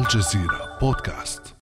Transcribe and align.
الجزيرة 0.00 0.78
بودكاست. 0.80 1.56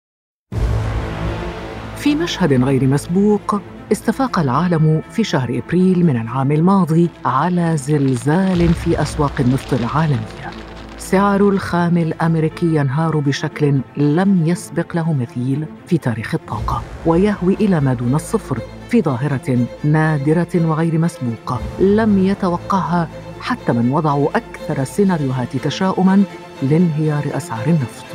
في 1.96 2.16
مشهد 2.16 2.64
غير 2.64 2.88
مسبوق 2.88 3.62
استفاق 3.92 4.40
العالم 4.40 5.02
في 5.12 5.24
شهر 5.24 5.62
إبريل 5.66 6.06
من 6.06 6.22
العام 6.22 6.52
الماضي 6.52 7.10
على 7.26 7.78
زلزال 7.78 8.74
في 8.74 9.02
أسواق 9.02 9.34
النفط 9.40 9.74
العالمية. 9.74 10.52
سعر 10.98 11.50
الخام 11.50 11.98
الأمريكي 11.98 12.76
ينهار 12.76 13.20
بشكل 13.20 13.82
لم 13.98 14.48
يسبق 14.48 14.96
له 14.96 15.14
مثيل 15.14 15.66
في 15.88 15.98
تاريخ 15.98 16.34
الطاقة 16.34 16.84
ويهوي 17.06 17.54
إلى 17.54 17.80
ما 17.80 17.94
دون 17.94 18.16
الصفر 18.16 18.60
في 18.90 19.02
ظاهرة 19.02 19.68
نادرة 19.84 20.48
وغير 20.56 20.98
مسبوقه 20.98 21.60
لم 21.80 22.26
يتوقعها 22.26 23.10
حتى 23.42 23.74
من 23.74 23.92
وضعوا 23.92 24.38
أكثر 24.38 24.82
السيناريوهات 24.82 25.58
تشاؤما 25.58 26.24
لانهيار 26.62 27.24
أسعار 27.38 27.68
النفط. 27.68 28.06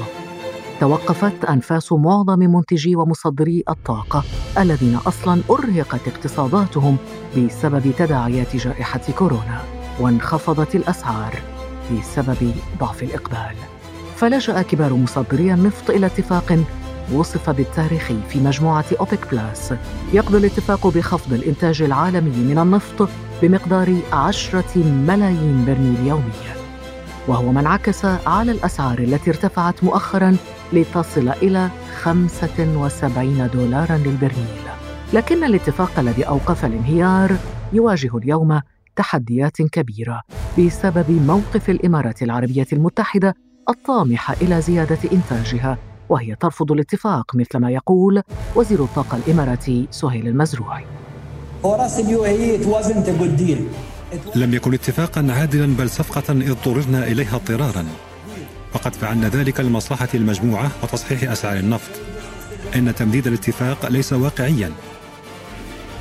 توقفت 0.81 1.45
أنفاس 1.45 1.93
معظم 1.93 2.39
منتجي 2.39 2.97
ومصدري 2.97 3.65
الطاقة 3.69 4.25
الذين 4.59 4.99
أصلا 5.07 5.41
أرهقت 5.51 6.09
اقتصاداتهم 6.09 6.97
بسبب 7.37 7.93
تداعيات 7.99 8.57
جائحة 8.57 9.01
كورونا 9.19 9.61
وانخفضت 10.01 10.75
الأسعار 10.75 11.35
بسبب 11.93 12.55
ضعف 12.81 13.03
الإقبال. 13.03 13.57
فلجأ 14.17 14.63
كبار 14.63 14.95
مصدري 14.95 15.55
النفط 15.55 15.91
إلى 15.91 16.07
اتفاق 16.07 16.59
وصف 17.13 17.51
بالتاريخي 17.51 18.17
في 18.29 18.41
مجموعة 18.41 18.85
أوبك 19.01 19.31
بلاس. 19.33 19.75
يقضي 20.13 20.39
الاتفاق 20.39 20.87
بخفض 20.87 21.33
الإنتاج 21.33 21.83
العالمي 21.83 22.31
من 22.31 22.59
النفط 22.59 23.09
بمقدار 23.43 23.97
عشرة 24.13 24.79
ملايين 24.79 25.65
برميل 25.67 26.07
يوميا. 26.07 26.60
وهو 27.29 27.53
ما 27.53 27.61
انعكس 27.61 28.05
على 28.05 28.53
الأسعار 28.53 28.99
التي 28.99 29.31
ارتفعت 29.31 29.85
مؤخرا 29.85 30.37
لتصل 30.73 31.29
إلى 31.29 31.71
75 32.03 33.51
دولارا 33.55 33.97
للبرميل. 33.97 34.61
لكن 35.13 35.45
الاتفاق 35.45 35.99
الذي 35.99 36.23
أوقف 36.23 36.65
الانهيار 36.65 37.37
يواجه 37.73 38.17
اليوم 38.17 38.61
تحديات 38.97 39.63
كبيرة 39.63 40.23
بسبب 40.59 41.11
موقف 41.27 41.71
الإمارات 41.71 42.23
العربية 42.23 42.67
المتحدة 42.73 43.35
الطامح 43.69 44.31
إلى 44.31 44.61
زيادة 44.61 44.99
إنتاجها 45.13 45.79
وهي 46.09 46.35
ترفض 46.35 46.73
الاتفاق 46.73 47.37
مثل 47.37 47.59
ما 47.59 47.71
يقول 47.71 48.23
وزير 48.57 48.85
الطاقة 48.85 49.17
الإماراتي 49.17 49.89
سهيل 49.91 50.29
المزروعي. 50.29 50.85
لم 54.35 54.55
يكن 54.55 54.75
اتفاقا 54.75 55.27
عادلا 55.31 55.77
بل 55.77 55.91
صفقة 55.91 56.33
اضطررنا 56.33 57.07
إليها 57.07 57.35
اضطرارا 57.37 57.87
وقد 58.75 58.95
فعلنا 58.95 59.29
ذلك 59.29 59.61
لمصلحة 59.61 60.09
المجموعة 60.15 60.71
وتصحيح 60.83 61.31
أسعار 61.31 61.57
النفط 61.57 61.91
إن 62.77 62.95
تمديد 62.95 63.27
الاتفاق 63.27 63.89
ليس 63.89 64.13
واقعيا 64.13 64.73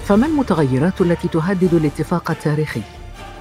فما 0.05 0.27
المتغيرات 0.27 1.01
التي 1.01 1.27
تهدد 1.27 1.73
الاتفاق 1.73 2.31
التاريخي؟ 2.31 2.81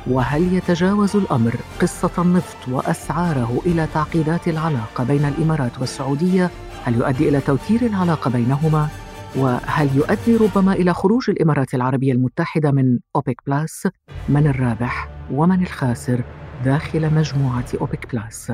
وهل 0.07 0.55
يتجاوز 0.55 1.17
الأمر 1.17 1.55
قصة 1.81 2.11
النفط 2.19 2.57
وأسعاره 2.69 3.63
إلى 3.67 3.89
تعقيدات 3.95 4.49
العلاقة 4.49 5.05
بين 5.05 5.25
الإمارات 5.25 5.79
والسعودية؟ 5.81 6.51
هل 6.85 6.95
يؤدي 6.95 7.29
إلى 7.29 7.41
توتير 7.41 7.87
العلاقة 7.87 8.31
بينهما؟ 8.31 8.89
وهل 9.37 9.97
يؤدي 9.97 10.37
ربما 10.37 10.73
إلى 10.73 10.95
خروج 10.95 11.31
الإمارات 11.31 11.75
العربية 11.75 12.13
المتحدة 12.13 12.71
من 12.71 12.99
أوبك 13.17 13.41
plus؟ 13.47 13.89
من 14.29 14.47
الرابح 14.47 15.09
ومن 15.33 15.63
الخاسر 15.63 16.25
داخل 16.65 17.15
مجموعة 17.15 17.67
أوبك 17.81 18.13
plus؟ 18.13 18.53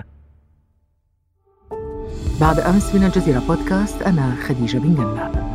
بعد 2.40 2.60
أمس 2.60 2.94
من 2.94 3.04
الجزيرة 3.04 3.42
بودكاست 3.48 4.02
أنا 4.02 4.34
خديجة 4.34 4.78
بن 4.78 4.94
قنة 4.94 5.54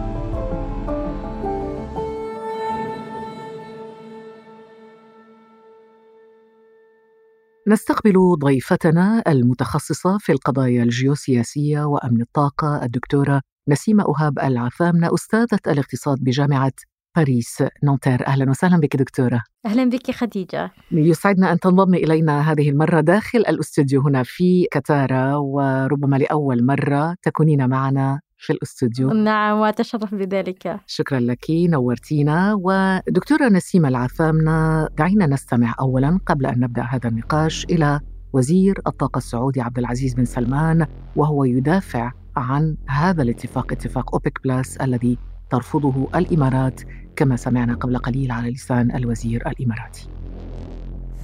نستقبل 7.67 8.35
ضيفتنا 8.39 9.23
المتخصصة 9.27 10.17
في 10.17 10.31
القضايا 10.31 10.83
الجيوسياسية 10.83 11.83
وأمن 11.83 12.21
الطاقة 12.21 12.83
الدكتورة 12.83 13.41
نسيمة 13.67 14.03
أهاب 14.03 14.39
العثامنة 14.39 15.13
أستاذة 15.13 15.59
الاقتصاد 15.67 16.17
بجامعة 16.21 16.71
باريس. 17.15 17.63
نونتير 17.83 18.27
أهلا 18.27 18.49
وسهلا 18.49 18.77
بك 18.77 18.95
دكتورة. 18.95 19.43
أهلا 19.65 19.89
بك 19.89 20.11
خديجة. 20.11 20.71
يسعدنا 20.91 21.51
أن 21.51 21.59
تنضمي 21.59 21.97
إلينا 21.97 22.51
هذه 22.51 22.69
المرة 22.69 23.01
داخل 23.01 23.39
الأستوديو 23.39 24.01
هنا 24.01 24.23
في 24.23 24.67
كتارا 24.71 25.35
وربما 25.35 26.15
لأول 26.17 26.65
مرة 26.65 27.15
تكونين 27.21 27.69
معنا 27.69 28.19
في 28.37 28.53
الأستوديو. 28.53 29.09
نعم 29.09 29.57
وأتشرف 29.57 30.15
بذلك. 30.15 30.79
شكرا 30.87 31.19
لك 31.19 31.45
نورتينا. 31.49 32.53
ودكتورة 32.53 33.49
نسيمة 33.49 33.87
العثامنة 33.87 34.87
دعينا 34.87 35.27
نستمع 35.27 35.75
أولا 35.79 36.19
قبل 36.25 36.45
أن 36.45 36.59
نبدأ 36.59 36.81
هذا 36.81 37.09
النقاش 37.09 37.65
إلى 37.65 37.99
وزير 38.33 38.81
الطاقة 38.87 39.17
السعودي 39.17 39.61
عبد 39.61 39.77
العزيز 39.79 40.13
بن 40.13 40.25
سلمان 40.25 40.85
وهو 41.15 41.43
يدافع 41.43 42.11
عن 42.39 42.75
هذا 42.87 43.21
الاتفاق 43.21 43.71
اتفاق 43.71 44.13
أوبك 44.13 44.39
plus 44.43 44.77
الذي 44.77 45.17
ترفضه 45.49 46.07
الإمارات 46.15 46.81
كما 47.15 47.35
سمعنا 47.35 47.75
قبل 47.75 47.97
قليل 47.97 48.31
على 48.31 48.51
لسان 48.51 48.95
الوزير 48.95 49.47
الإماراتي. 49.47 50.07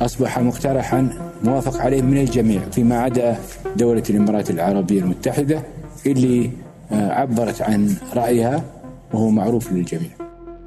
أصبح 0.01 0.39
مقترحا 0.39 1.09
موافق 1.43 1.81
عليه 1.81 2.01
من 2.01 2.17
الجميع 2.17 2.61
فيما 2.61 2.99
عدا 2.99 3.37
دولة 3.77 4.03
الإمارات 4.09 4.49
العربية 4.49 5.01
المتحدة 5.01 5.63
اللي 6.05 6.51
آه، 6.91 7.11
عبرت 7.11 7.61
عن 7.61 7.95
رأيها 8.15 8.63
وهو 9.13 9.29
معروف 9.29 9.71
للجميع. 9.71 10.09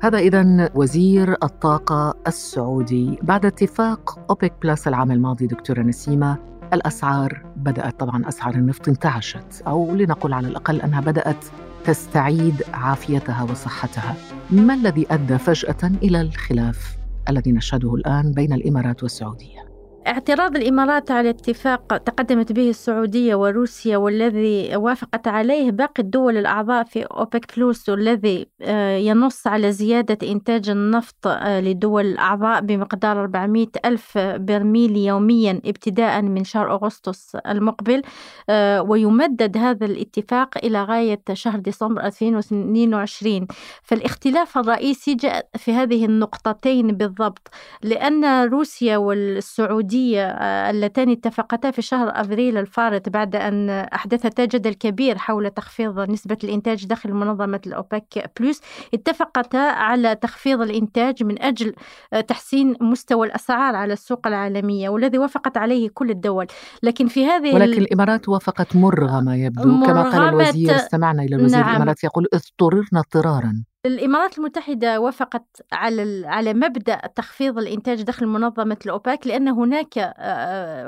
هذا 0.03 0.19
إذا 0.19 0.71
وزير 0.75 1.33
الطاقة 1.43 2.15
السعودي. 2.27 3.19
بعد 3.23 3.47
اتفاق 3.47 4.19
أوبك 4.31 4.53
plus 4.63 4.89
العام 4.89 5.11
الماضي 5.11 5.47
دكتورة 5.47 5.83
نسيمة 5.83 6.37
الأسعار 6.73 7.43
بدأت 7.57 8.01
طبعا 8.01 8.29
أسعار 8.29 8.55
النفط 8.55 8.89
انتعشت 8.89 9.63
أو 9.67 9.95
لنقل 9.95 10.33
على 10.33 10.49
الأقل 10.49 10.81
أنها 10.81 11.01
بدأت 11.01 11.45
تستعيد 11.85 12.63
عافيتها 12.75 13.43
وصحتها. 13.43 14.15
ما 14.51 14.75
الذي 14.75 15.07
أدى 15.11 15.39
فجأة 15.39 15.93
إلى 16.03 16.21
الخلاف 16.21 16.99
الذي 17.29 17.53
نشهده 17.53 17.95
الآن 17.95 18.33
بين 18.33 18.53
الإمارات 18.53 19.03
والسعودية؟ 19.03 19.68
اعتراض 20.09 20.57
الإمارات 20.57 21.11
على 21.11 21.31
اتفاق 21.31 21.97
تقدمت 21.97 22.53
به 22.53 22.71
السعودية 22.71 23.35
وروسيا 23.35 23.97
والذي 23.97 24.77
وافقت 24.77 25.29
عليه 25.29 25.71
باقي 25.71 26.03
الدول 26.03 26.37
الأعضاء 26.37 26.85
في 26.85 27.03
أوبك 27.03 27.57
بلوس 27.57 27.89
والذي 27.89 28.47
آه، 28.63 28.97
ينص 28.97 29.47
على 29.47 29.73
زيادة 29.73 30.29
إنتاج 30.33 30.71
النفط 30.71 31.27
آه، 31.27 31.61
لدول 31.61 32.07
الأعضاء 32.07 32.61
بمقدار 32.61 33.21
400 33.23 33.67
ألف 33.85 34.19
برميل 34.19 34.97
يوميا 34.97 35.61
ابتداء 35.65 36.23
من 36.23 36.45
شهر 36.45 36.73
أغسطس 36.73 37.37
المقبل. 37.37 38.03
آه، 38.51 38.83
ويمدد 38.83 39.57
هذا 39.57 39.87
الاتفاق 39.87 40.65
إلى 40.65 40.85
غاية 40.85 41.23
شهر 41.33 41.59
ديسمبر 41.59 42.01
2022 42.05 43.47
فالاختلاف 43.83 44.59
الرئيسي 44.59 45.15
جاء 45.15 45.49
في 45.57 45.73
هذه 45.73 46.05
النقطتين 46.05 46.87
بالضبط 46.87 47.49
لأن 47.83 48.45
روسيا 48.45 48.97
والسعودية 48.97 49.98
السعودية 49.99 50.27
آه، 50.27 50.71
اللتان 50.71 51.11
اتفقتا 51.11 51.71
في 51.71 51.83
شهر 51.83 52.09
أبريل 52.15 52.59
الفارط 52.59 53.09
بعد 53.09 53.37
أن 53.37 53.71
أحدثتا 53.71 54.45
جدل 54.45 54.75
كبير 54.75 55.19
حول 55.19 55.51
تخفيض 55.51 56.01
نسبة 56.01 56.39
الإنتاج 56.45 56.87
داخل 56.87 57.13
منظمة 57.13 57.61
الأوبك 57.67 58.31
بلوس 58.41 58.61
اتفقتا 58.95 59.57
على 59.57 60.15
تخفيض 60.15 60.61
الإنتاج 60.61 61.23
من 61.23 61.43
أجل 61.43 61.75
آه، 62.13 62.21
تحسين 62.21 62.75
مستوى 62.81 63.27
الأسعار 63.27 63.75
على 63.75 63.93
السوق 63.93 64.27
العالمية 64.27 64.89
والذي 64.89 65.19
وافقت 65.19 65.57
عليه 65.57 65.89
كل 65.95 66.11
الدول. 66.11 66.47
لكن 66.83 67.09
في 67.09 67.27
هذه 67.27 67.55
ولكن 67.55 67.83
الإمارات 67.83 68.29
وافقت 68.29 68.77
مرغمة 68.77 69.35
يبدو 69.35 69.87
كما 69.87 70.03
قال 70.03 70.29
الوزير. 70.29 70.77
استمعنا 70.77 71.23
إلى 71.23 71.37
الوزير 71.37 71.61
نعم. 71.61 71.71
الإماراتي 71.71 72.07
يقول 72.07 72.27
اضطررنا 72.33 73.01
اضطرارا. 73.01 73.65
الإمارات 73.87 74.39
المتحدة 74.39 75.01
وافقت 75.01 75.63
على 75.73 76.27
على 76.27 76.55
مبدأ 76.55 76.97
تخفيض 77.17 77.59
الإنتاج 77.59 78.03
داخل 78.03 78.27
منظمة 78.27 78.77
الأوباك 78.87 79.27
لأن 79.27 79.49
هناك 79.49 79.99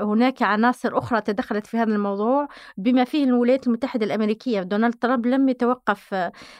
هناك 0.02 0.42
عناصر 0.42 0.98
أخرى 0.98 1.20
تدخلت 1.20 1.66
في 1.66 1.76
هذا 1.76 1.92
الموضوع 1.94 2.48
بما 2.76 3.04
فيه 3.04 3.24
الولايات 3.24 3.66
المتحدة 3.66 4.06
الأمريكية. 4.06 4.62
دونالد 4.62 4.94
ترامب 4.94 5.26
لم 5.26 5.48
يتوقف 5.48 6.14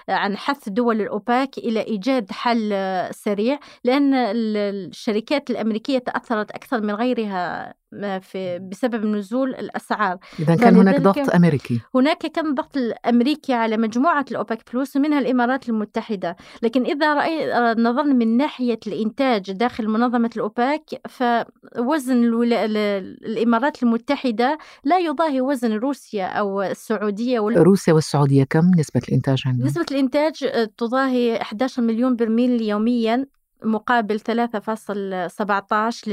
عن 0.08 0.36
حث 0.36 0.68
دول 0.68 1.00
الأوباك 1.00 1.58
إلى 1.58 1.80
إيجاد 1.82 2.30
حل 2.32 2.74
سريع 3.14 3.58
لأن 3.84 4.14
الشركات 4.14 5.50
الأمريكية 5.50 5.98
تأثرت 5.98 6.50
أكثر 6.50 6.80
من 6.80 6.94
غيرها 6.94 7.74
في 8.20 8.58
بسبب 8.58 9.06
نزول 9.06 9.50
الأسعار. 9.54 10.18
إذا 10.38 10.54
كان 10.54 10.76
هناك 10.76 11.00
ضغط 11.00 11.34
أمريكي. 11.34 11.80
هناك 11.94 12.18
كان 12.18 12.54
ضغط 12.54 12.76
الأمريكي 12.76 13.52
على 13.52 13.76
مجموعة 13.76 14.24
الأوبك 14.30 14.74
بلس 14.74 14.96
ومنها 14.96 15.18
الإمارات 15.18 15.68
المتحدة. 15.68 16.36
لكن 16.62 16.82
إذا 16.84 17.14
رأي 17.14 17.46
نظرنا 17.82 18.14
من 18.14 18.36
ناحية 18.36 18.78
الإنتاج 18.86 19.52
داخل 19.52 19.88
منظمة 19.88 20.30
الأوبك 20.36 20.84
فوزن 21.08 22.22
الولا... 22.24 22.64
ال- 22.64 22.76
الإمارات 23.26 23.82
المتحدة 23.82 24.58
لا 24.84 24.98
يضاهي 24.98 25.40
وزن 25.40 25.72
روسيا 25.72 26.26
أو 26.26 26.62
السعودية 26.62 27.40
وال... 27.40 27.56
روسيا 27.56 27.92
والسعودية 27.92 28.44
كم 28.44 28.70
نسبة 28.78 29.00
الإنتاج 29.08 29.42
عندهم؟ 29.46 29.66
نسبة 29.66 29.86
الإنتاج 29.90 30.44
آه، 30.44 30.70
تضاهي 30.78 31.40
11 31.42 31.82
مليون 31.82 32.16
برميل 32.16 32.62
يوميا. 32.62 33.26
مقابل 33.64 34.20
3.17 34.20 36.08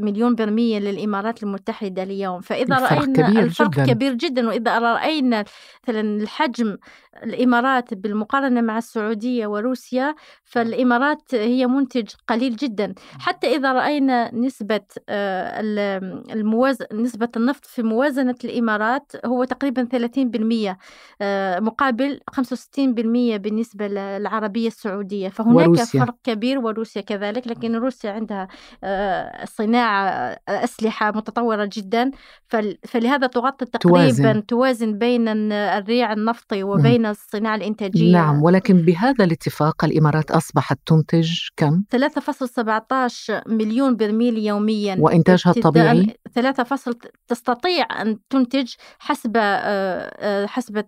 مليون 0.00 0.34
برميل 0.34 0.84
للإمارات 0.84 1.42
المتحدة 1.42 2.02
اليوم 2.02 2.40
فإذا 2.40 2.76
الفرق 2.76 2.92
رأينا 2.98 3.28
كبير 3.28 3.42
الفرق 3.42 3.70
جداً. 3.70 3.84
كبير 3.92 4.14
جدا 4.14 4.48
وإذا 4.48 4.78
رأينا 4.78 5.44
مثلا 5.88 6.00
الحجم 6.22 6.76
الإمارات 7.24 7.94
بالمقارنة 7.94 8.60
مع 8.60 8.78
السعودية 8.78 9.46
وروسيا 9.46 10.14
فالإمارات 10.44 11.34
هي 11.34 11.66
منتج 11.66 12.08
قليل 12.28 12.56
جدا 12.56 12.94
حتى 13.18 13.56
إذا 13.56 13.72
رأينا 13.72 14.34
نسبة 14.34 14.80
آه، 15.08 15.60
ال- 15.60 16.24
المواز... 16.32 16.78
نسبة 16.92 17.28
النفط 17.36 17.66
في 17.66 17.82
موازنة 17.82 18.34
الإمارات 18.44 19.12
هو 19.26 19.44
تقريبا 19.44 19.88
30% 20.72 20.76
آه، 21.20 21.60
مقابل 21.60 22.20
65% 22.30 22.40
بالنسبة 23.36 23.86
للعربية 23.88 24.66
السعودية 24.68 25.28
فهناك 25.28 25.56
وروسيا. 25.68 26.04
فرق 26.04 26.14
كبير 26.24 26.58
وروسيا 26.58 26.87
كذلك 26.94 27.46
لكن 27.48 27.76
روسيا 27.76 28.10
عندها 28.10 28.48
آه، 28.84 29.44
صناعة 29.44 30.08
آه، 30.08 30.38
أسلحة 30.48 31.10
متطورة 31.10 31.70
جدا 31.72 32.10
فل- 32.48 32.78
فلهذا 32.86 33.26
تغطي 33.26 33.64
تقريبا 33.64 33.98
توازن. 34.10 34.46
توازن, 34.46 34.98
بين 34.98 35.28
الريع 35.52 36.12
النفطي 36.12 36.62
وبين 36.62 37.06
الصناعة 37.06 37.54
الإنتاجية 37.56 38.12
نعم 38.12 38.42
ولكن 38.42 38.76
بهذا 38.82 39.24
الاتفاق 39.24 39.84
الإمارات 39.84 40.30
أصبحت 40.30 40.78
تنتج 40.86 41.30
كم؟ 41.56 41.82
3.17 41.90 43.42
مليون 43.46 43.96
برميل 43.96 44.38
يوميا 44.38 44.96
وإنتاجها 45.00 45.50
الطبيعي؟ 45.56 46.16
3 46.34 46.62
فاصل 46.62 46.94
تستطيع 47.28 47.86
أن 48.02 48.18
تنتج 48.30 48.72
حسب 48.98 49.32
آه، 49.36 50.46
حسب 50.46 50.84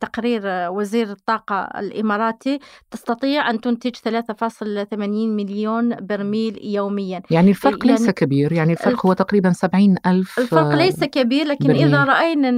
تقرير 0.00 0.42
وزير 0.46 1.10
الطاقة 1.10 1.56
الإماراتي 1.80 2.58
تستطيع 2.90 3.50
أن 3.50 3.60
تنتج 3.60 3.96
3.80 3.96 5.36
مليون 5.44 5.96
برميل 5.96 6.58
يوميا 6.64 7.22
يعني 7.30 7.50
الفرق 7.50 7.86
ليس 7.86 8.00
يعني 8.00 8.12
كبير 8.12 8.52
يعني 8.52 8.72
الفرق 8.72 8.88
الف- 8.88 9.06
هو 9.06 9.12
تقريبا 9.12 9.52
70 9.52 9.96
ألف 10.06 10.38
الفرق 10.38 10.74
ليس 10.74 11.04
كبير 11.04 11.46
لكن 11.46 11.66
برميل. 11.66 11.86
إذا 11.88 12.04
رأينا 12.04 12.48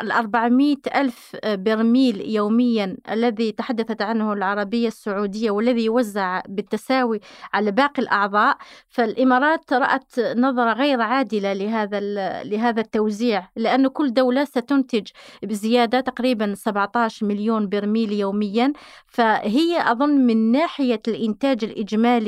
ال 0.00 0.10
400 0.12 0.76
ألف 0.96 1.36
برميل 1.44 2.20
يوميا 2.30 2.96
الذي 3.10 3.52
تحدثت 3.52 4.02
عنه 4.02 4.32
العربية 4.32 4.88
السعودية 4.88 5.50
والذي 5.50 5.84
يوزع 5.84 6.42
بالتساوي 6.48 7.20
على 7.54 7.70
باقي 7.70 8.02
الأعضاء 8.02 8.56
فالإمارات 8.88 9.72
رأت 9.72 10.12
نظرة 10.36 10.72
غير 10.72 11.00
عادلة 11.00 11.52
لهذا 11.52 12.00
لهذا 12.44 12.80
التوزيع 12.80 13.48
لأن 13.56 13.88
كل 13.88 14.12
دولة 14.12 14.44
ستنتج 14.44 15.06
بزيادة 15.42 16.00
تقريبا 16.00 16.54
17 16.54 17.26
مليون 17.26 17.68
برميل 17.68 18.12
يوميا 18.12 18.72
فهي 19.06 19.92
أظن 19.92 20.10
من 20.26 20.52
ناحية 20.52 21.00
الإنتاج 21.08 21.64
الإجمالي 21.64 22.19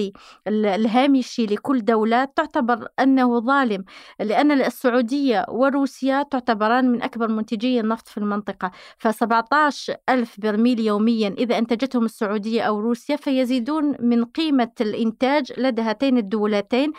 ال- 0.48 0.66
الهامشي 0.66 1.46
لكل 1.46 1.84
دولة 1.84 2.24
تعتبر 2.24 2.88
أنه 3.00 3.40
ظالم 3.40 3.84
لأن 4.20 4.52
السعودية 4.52 5.46
وروسيا 5.48 6.22
تعتبران 6.22 6.92
من 6.92 7.02
أكبر 7.02 7.28
منتجي 7.28 7.80
النفط 7.80 8.08
في 8.08 8.18
المنطقة. 8.18 8.70
ف17 8.98 9.94
ألف 10.08 10.40
برميل 10.40 10.80
يوميا 10.80 11.28
إذا 11.38 11.58
أنتجتهم 11.58 12.04
السعودية 12.04 12.62
أو 12.62 12.80
روسيا 12.80 13.16
فيزيدون 13.16 13.96
من 14.00 14.24
قيمة 14.24 14.70
الإنتاج 14.80 15.52
لدى 15.58 15.82
هاتين 15.82 16.18
الدولتين 16.18 16.92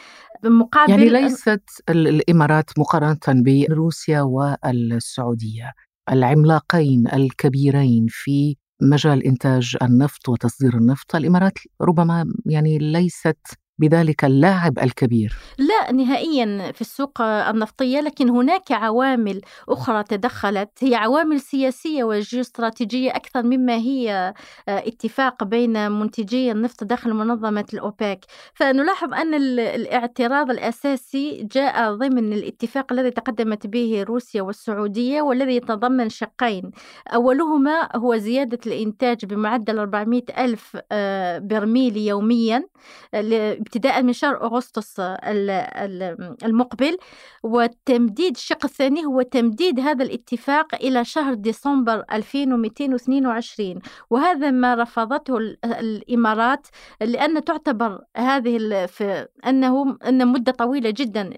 مقابل 0.43 0.91
يعني 0.91 1.09
ليست 1.09 1.63
ال- 1.89 2.07
الإمارات 2.07 2.69
مقارنة 2.77 3.17
بروسيا 3.69 4.21
والسعودية. 4.21 5.71
العملاقين 6.11 7.07
الكبيرين 7.13 8.05
في 8.09 8.55
مجال 8.81 9.23
إنتاج 9.23 9.77
النفط 9.81 10.29
وتصدير 10.29 10.77
النفط. 10.77 11.15
الإمارات 11.15 11.53
ربما 11.81 12.25
يعني 12.45 12.77
ليست 12.77 13.37
بذلك 13.79 14.25
اللاعب 14.25 14.79
الكبير. 14.79 15.33
لا 15.57 15.91
نهائيا 15.91 16.71
في 16.71 16.81
السوق 16.81 17.21
النفطية 17.21 17.99
لكن 17.99 18.29
هناك 18.29 18.71
عوامل 18.71 19.41
أخرى 19.69 20.03
تدخلت. 20.03 20.69
هي 20.81 20.95
عوامل 20.95 21.39
سياسية 21.39 22.03
وجيوستراتيجية 22.03 23.11
أكثر 23.11 23.43
مما 23.43 23.75
هي 23.75 24.33
آه، 24.67 24.83
اتفاق 24.87 25.43
بين 25.43 25.91
منتجي 25.91 26.51
النفط 26.51 26.83
داخل 26.83 27.13
منظمة 27.13 27.65
الأوبك 27.73 28.25
فنلاحظ 28.53 29.13
ال- 29.13 29.59
الاعتراض 29.59 30.49
الأساسي 30.51 31.47
جاء 31.51 31.93
ضمن 31.95 32.33
الاتفاق 32.33 32.91
الذي 32.93 33.11
تقدمت 33.11 33.67
به 33.67 34.03
روسيا 34.03 34.41
والسعودية 34.41 35.21
والذي 35.21 35.55
يتضمن 35.55 36.09
شقين. 36.09 36.71
أولهما 37.13 37.89
هو 37.95 38.17
زيادة 38.17 38.59
الإنتاج 38.67 39.25
بمعدل 39.25 39.79
400 39.79 40.21
ألف 40.37 40.77
آه، 40.91 41.37
برميل 41.39 41.97
يوميا 41.97 42.63
ل- 43.13 43.62
ابتداء 43.63 44.03
من 44.03 44.13
شهر 44.13 44.43
أغسطس 44.43 44.99
ال- 44.99 45.49
ال- 45.49 46.35
المقبل 46.45 46.97
والتمديد 47.43 48.35
الشق 48.35 48.65
الثاني 48.65 49.05
هو 49.05 49.21
تمديد 49.21 49.79
هذا 49.79 50.03
الاتفاق 50.03 50.75
إلى 50.75 51.05
شهر 51.05 51.33
ديسمبر 51.33 52.03
2222 52.13 53.79
وهذا 54.09 54.51
ما 54.51 54.75
رفضته 54.75 55.37
ال- 55.37 55.57
الإمارات 55.65 56.67
لأن 57.01 57.43
تعتبر 57.43 57.99
هذه 58.17 58.85
في 58.85 59.27
أنه 59.47 59.97
أن 60.07 60.27
مدة 60.27 60.51
طويلة 60.51 60.89
جدا 60.89 61.29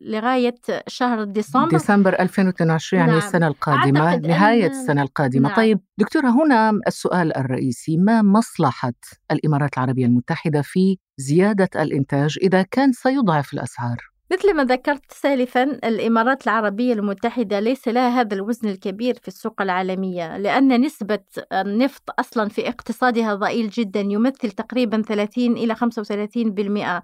لغاية 0.00 0.54
شهر 0.88 1.24
ديسمبر 1.24 1.68
ديسمبر 1.68 2.20
2022 2.20 3.00
يعني 3.00 3.12
نعم. 3.12 3.20
السنة 3.26 3.46
القادمة 3.46 4.16
نهاية 4.16 4.68
أن- 4.68 4.70
السنة 4.70 5.02
القادمة 5.02 5.48
نعم. 5.48 5.56
طيب 5.56 5.80
دكتورة 5.98 6.28
هنا 6.28 6.70
السؤال 6.86 7.36
الرئيسي 7.36 7.96
ما 7.96 8.22
مصلحة 8.22 8.92
الإمارات 9.32 9.70
العربية 9.78 10.06
المتحدة 10.06 10.62
في 10.62 10.98
زيادة 11.16 11.82
الإنتاج 11.82 12.38
إذا 12.42 12.62
كان 12.62 12.92
سيضعف 12.92 13.54
الأسعار. 13.54 14.13
مثل 14.32 14.54
ما 14.54 14.64
ذكرت 14.64 15.12
سالفا 15.12 15.62
الإمارات 15.62 16.44
العربية 16.46 16.92
المتحدة 16.92 17.60
ليس 17.60 17.88
لها 17.88 18.20
هذا 18.20 18.34
الوزن 18.34 18.68
الكبير 18.68 19.14
في 19.22 19.28
السوق 19.28 19.62
العالمية 19.62 20.36
لأن 20.36 20.80
نسبة 20.80 21.18
النفط 21.52 22.02
أصلا 22.18 22.48
في 22.48 22.68
اقتصادها 22.68 23.34
ضئيل 23.34 23.70
جدا 23.70 24.00
يمثل 24.00 24.50
تقريبا 24.50 25.02
30 25.02 25.52
إلى 25.56 25.74
35% 25.74 27.02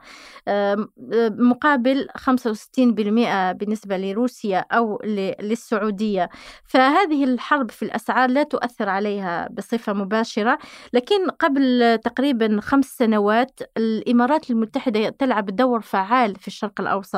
آم، 0.48 0.88
آم، 1.14 1.36
مقابل 1.48 2.08
65% 2.16 3.52
بالنسبة 3.52 3.96
لروسيا 3.96 4.64
أو 4.72 4.98
للسعودية. 5.42 6.28
فهذه 6.64 7.24
الحرب 7.24 7.70
في 7.70 7.82
الأسعار 7.84 8.30
لا 8.30 8.42
تؤثر 8.42 8.88
عليها 8.88 9.48
بصفة 9.52 9.92
مباشرة 9.92 10.58
لكن 10.92 11.30
قبل 11.30 11.98
تقريبا 12.04 12.58
خمس 12.62 12.84
سنوات 12.86 13.60
الإمارات 13.76 14.50
المتحدة 14.50 15.08
تلعب 15.08 15.46
دور 15.46 15.80
فعال 15.80 16.36
في 16.36 16.48
الشرق 16.48 16.80
الأوسط. 16.80 17.09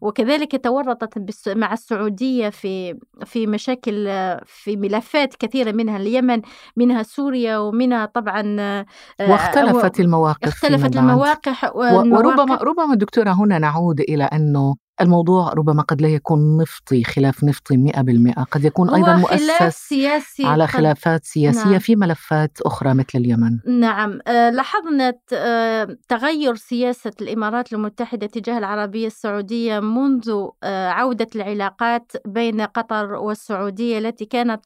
وكذلك 0.00 0.64
تورطت 0.64 1.48
مع 1.48 1.72
السعودية 1.72 2.48
في 2.48 2.98
في 3.24 3.46
مشاكل 3.46 4.04
في 4.46 4.76
ملفات 4.76 5.34
كثيرة 5.34 5.72
منها 5.72 5.96
اليمن 5.96 6.42
منها 6.76 7.02
سوريا 7.02 7.58
ومنها 7.58 8.06
طبعا 8.06 8.56
آه، 8.60 8.86
واختلفت 9.30 10.00
المواقف 10.00 10.48
اختلفت. 10.48 10.96
المواقع 11.12 11.70
و- 11.74 12.00
وربما 12.16 12.54
ربما 12.56 12.94
دكتورة 12.94 13.30
هنا 13.30 13.58
نعود 13.58 14.00
إلى 14.00 14.24
أنه 14.24 14.76
الموضوع 15.00 15.52
ربما 15.52 15.82
قد 15.82 16.02
لا 16.02 16.08
يكون 16.08 16.56
نفطي 16.56 17.04
خلاف 17.04 17.44
نفطي 17.44 17.92
100% 18.36 18.44
قد 18.50 18.64
يكون 18.64 18.90
أيضا 18.90 19.16
مؤسس 19.16 19.88
سياسي 19.88 20.46
على 20.46 20.66
خلافات 20.66 21.24
سياسية 21.24 21.70
نعم. 21.70 21.78
في 21.78 21.96
ملفات 21.96 22.58
أخرى 22.60 22.94
مثل 22.94 23.06
اليمن. 23.14 23.58
نعم. 23.66 24.18
آه، 24.26 24.50
لاحظنا 24.50 25.14
آه، 25.32 25.96
تغير 26.08 26.54
سياسة 26.54 27.12
الإمارات 27.20 27.72
المتحدة 27.72 28.26
تجاه 28.26 28.58
العربية 28.58 29.06
السعودية 29.06 29.80
منذ 29.80 30.46
آه، 30.62 30.88
عودة 30.88 31.26
العلاقات 31.36 32.12
بين 32.26 32.60
قطر 32.60 33.14
والسعودية 33.14 33.98
التي 33.98 34.24
كانت 34.24 34.64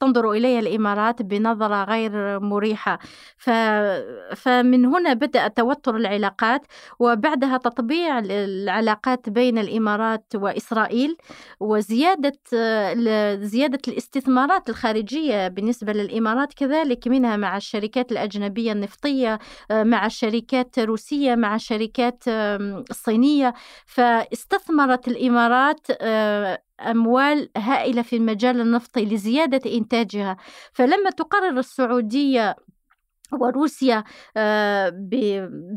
تنظر 0.00 0.32
إليها 0.32 0.60
الإمارات 0.60 1.22
بنظرة 1.22 1.84
غير 1.84 2.40
مريحة. 2.40 2.98
فمن 4.36 4.84
هنا 4.84 5.12
بدأ 5.12 5.48
توتر 5.48 5.96
العلاقات 5.96 6.66
وبعدها 6.98 7.56
تطبيع 7.56 8.18
العلاقات 8.18 9.28
بين 9.28 9.58
الإمارات 9.58 10.24
وإسرائيل 10.34 11.16
وزيادة 11.60 12.32
زيادة 13.42 13.78
الاستثمارات 13.88 14.68
الخارجية 14.70 15.48
بالنسبة 15.48 15.92
للإمارات 15.92 16.54
كذلك 16.54 17.08
منها 17.08 17.36
مع 17.36 17.56
الشركات 17.56 18.12
الأجنبية 18.12 18.72
النفطية 18.72 19.38
مع 19.70 20.08
شركات 20.08 20.78
روسية 20.78 21.34
مع 21.34 21.56
شركات 21.56 22.24
الصينية 22.90 23.54
فاستثمرت 23.86 25.08
الإمارات 25.08 25.86
أموال 26.80 27.50
هائلة 27.56 28.02
في 28.02 28.16
المجال 28.16 28.60
النفطي 28.60 29.04
لزيادة 29.04 29.74
إنتاجها. 29.74 30.36
فلما 30.72 31.10
تقرر 31.10 31.58
السعودية 31.58 32.56
وروسيا 33.32 34.04
آه، 34.36 34.92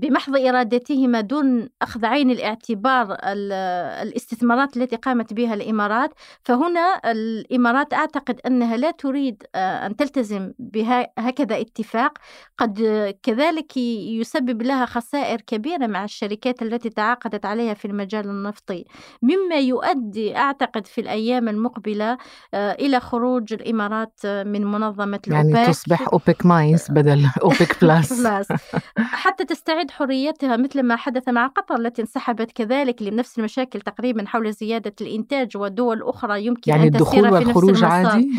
بمحض 0.02 0.38
إرادتهما 0.38 1.22
دون 1.22 1.70
أخذ 1.82 2.06
عين 2.06 2.32
الاعتبار 2.32 3.18
الاستثمارات 3.24 4.78
التي 4.78 4.96
قامت 4.96 5.34
بها 5.34 5.54
الإمارات. 5.54 6.14
فهنا 6.44 7.02
الإمارات 7.06 7.94
أعتقد 7.94 8.40
أنها 8.46 8.78
لا 8.78 8.92
تريد 8.92 9.44
آه، 9.56 9.86
أن 9.86 9.96
تلتزم 9.96 10.52
بهكذا 10.60 11.62
اتفاق. 11.62 12.18
قد 12.58 12.80
كذلك 13.24 13.78
يسبب 13.78 14.62
لها 14.62 14.86
خسائر 14.86 15.42
كبيرة 15.42 15.88
مع 15.88 16.04
الشركات 16.04 16.62
التي 16.62 16.90
تعاقدت 16.90 17.46
عليها 17.46 17.74
في 17.74 17.86
المجال 17.86 18.26
النفطي. 18.26 18.86
مما 19.22 19.56
يؤدي 19.56 20.38
أعتقد 20.38 20.88
في 20.88 21.02
الأيام 21.02 21.50
المقبلة 21.50 22.18
آه، 22.54 22.72
إلى 22.72 23.00
خروج 23.00 23.54
الإمارات 23.54 24.20
من 24.26 24.66
منظمة 24.66 25.20
يعني 25.28 25.52
الأوبك 25.52 25.70
تصبح 25.70 26.08
أوبك 26.14 26.46
minus 26.46 26.88
بدل 26.92 27.30
أوبك 27.42 27.78
plus 27.82 28.28
حتى 29.24 29.46
تستعيد 29.46 29.92
حريتها 29.92 30.58
مثل 30.58 30.84
ما 30.84 30.96
حدث 30.96 31.30
مع 31.30 31.48
قطر 31.48 31.76
التي 31.76 32.02
انسحبت 32.02 32.52
كذلك 32.52 33.02
لنفس 33.02 33.40
المشاكل 33.40 33.82
تقريبا 33.82 34.26
حول 34.26 34.54
زيادة 34.54 34.94
الإنتاج 35.02 35.58
ودول 35.58 36.04
أخرى 36.04 36.46
يمكن 36.46 36.72
يعني 36.72 36.84
أن 36.84 36.92
تسير 36.92 37.26
الدخول 37.26 37.34
والخروج 37.34 37.84
عادي؟ 37.84 38.32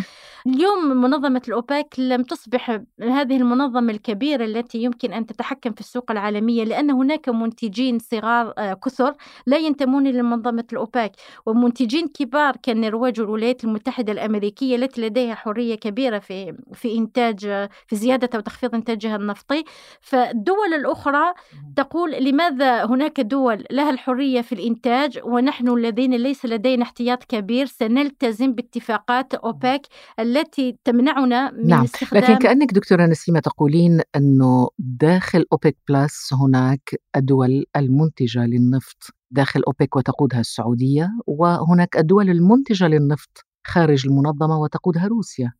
اليوم 0.46 0.84
منظمة 0.88 1.42
الأوبك 1.48 1.94
لم 1.98 2.22
تصبح 2.22 2.80
هذه 3.00 3.36
المنظمة 3.36 3.92
الكبيرة 3.92 4.44
التي 4.44 4.78
يمكن 4.78 5.12
أن 5.12 5.26
تتحكم 5.26 5.72
في 5.72 5.80
السوق 5.80 6.10
العالمية 6.10 6.64
لأن 6.64 6.90
هناك 6.90 7.28
منتجين 7.28 7.98
صغار 7.98 8.54
آه، 8.58 8.74
كثر 8.74 9.14
لا 9.46 9.56
ينتمون 9.56 10.08
لمنظمة 10.08 10.64
الأوبك 10.72 11.12
ومنتجين 11.46 12.08
كبار 12.08 12.56
كالنرويج 12.62 13.20
والولايات 13.20 13.64
المتحدة 13.64 14.12
الأمريكية 14.12 14.76
التي 14.76 15.00
لديها 15.00 15.34
حرية 15.34 15.74
كبيرة 15.74 16.18
في 16.18 16.56
في 16.72 16.98
إنتاج 16.98 17.40
في 17.86 17.96
زيادة 17.96 18.38
وتخفيض 18.38 18.74
إنتاجها 18.74 19.16
النفطي. 19.16 19.64
فالدول 20.00 20.74
الأخرى 20.74 21.32
تقول 21.76 22.12
لماذا 22.12 22.84
هناك 22.84 23.20
دول 23.20 23.64
لها 23.70 23.90
الحرية 23.90 24.40
في 24.40 24.52
الإنتاج 24.52 25.20
ونحن 25.24 25.68
الذين 25.68 26.14
ليس 26.14 26.46
لدينا 26.46 26.82
احتياط 26.82 27.24
كبير؟ 27.24 27.66
سنلتزم 27.66 28.52
باتفاقات 28.52 29.34
أوبك 29.34 29.82
التي 30.30 30.78
تمنعنا 30.84 31.50
من 31.50 31.66
نعم. 31.66 31.84
استخدام 31.84 32.22
لكن 32.22 32.36
كأنك 32.36 32.72
دكتورة 32.72 33.06
نسيمة 33.06 33.40
تقولين 33.40 34.00
أنه 34.16 34.68
داخل 34.78 35.46
أوبك 35.52 35.76
plus 35.88 36.34
هناك 36.34 37.00
الدول 37.16 37.64
المنتجة 37.76 38.46
للنفط 38.46 39.14
داخل 39.30 39.62
أوبك 39.66 39.96
وتقودها 39.96 40.40
السعودية 40.40 41.10
وهناك 41.26 41.96
الدول 41.96 42.30
المنتجة 42.30 42.88
للنفط 42.88 43.46
خارج 43.66 44.06
المنظمة 44.06 44.58
وتقودها 44.58 45.06
روسيا 45.06 45.52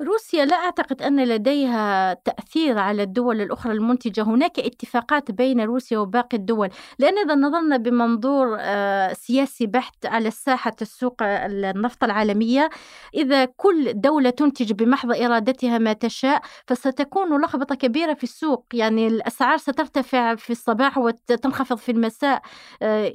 روسيا 0.00 0.44
لا 0.44 0.56
أعتقد 0.56 1.02
أن 1.02 1.24
لديها 1.24 2.14
تأثير 2.14 2.78
على 2.78 3.02
الدول 3.02 3.40
الأخرى 3.40 3.72
المنتجة. 3.72 4.22
هناك 4.22 4.58
اتفاقات 4.58 5.30
بين 5.30 5.60
روسيا 5.60 5.98
وباقي 5.98 6.36
الدول. 6.36 6.70
لأن 6.98 7.18
إذا 7.18 7.34
نظرنا 7.34 7.76
بمنظور 7.76 8.56
آه، 8.60 9.12
سياسي 9.12 9.66
بحت 9.66 10.06
على 10.06 10.30
ساحة 10.30 10.76
السوق 10.82 11.14
النفط 11.22 12.04
العالمية 12.04 12.70
إذا 13.14 13.44
كل 13.44 13.92
دولة 13.94 14.30
تنتج 14.30 14.72
بمحض 14.72 15.12
إرادتها 15.12 15.78
ما 15.78 15.92
تشاء 15.92 16.42
فستكون 16.66 17.42
لخبطة 17.44 17.74
كبيرة 17.74 18.14
في 18.14 18.24
السوق. 18.24 18.66
يعني 18.72 19.06
الأسعار 19.06 19.56
سترتفع 19.56 20.34
في 20.34 20.50
الصباح 20.50 20.98
وتنخفض 20.98 21.76
في 21.76 21.92
المساء. 21.92 22.42
آه، 22.82 23.12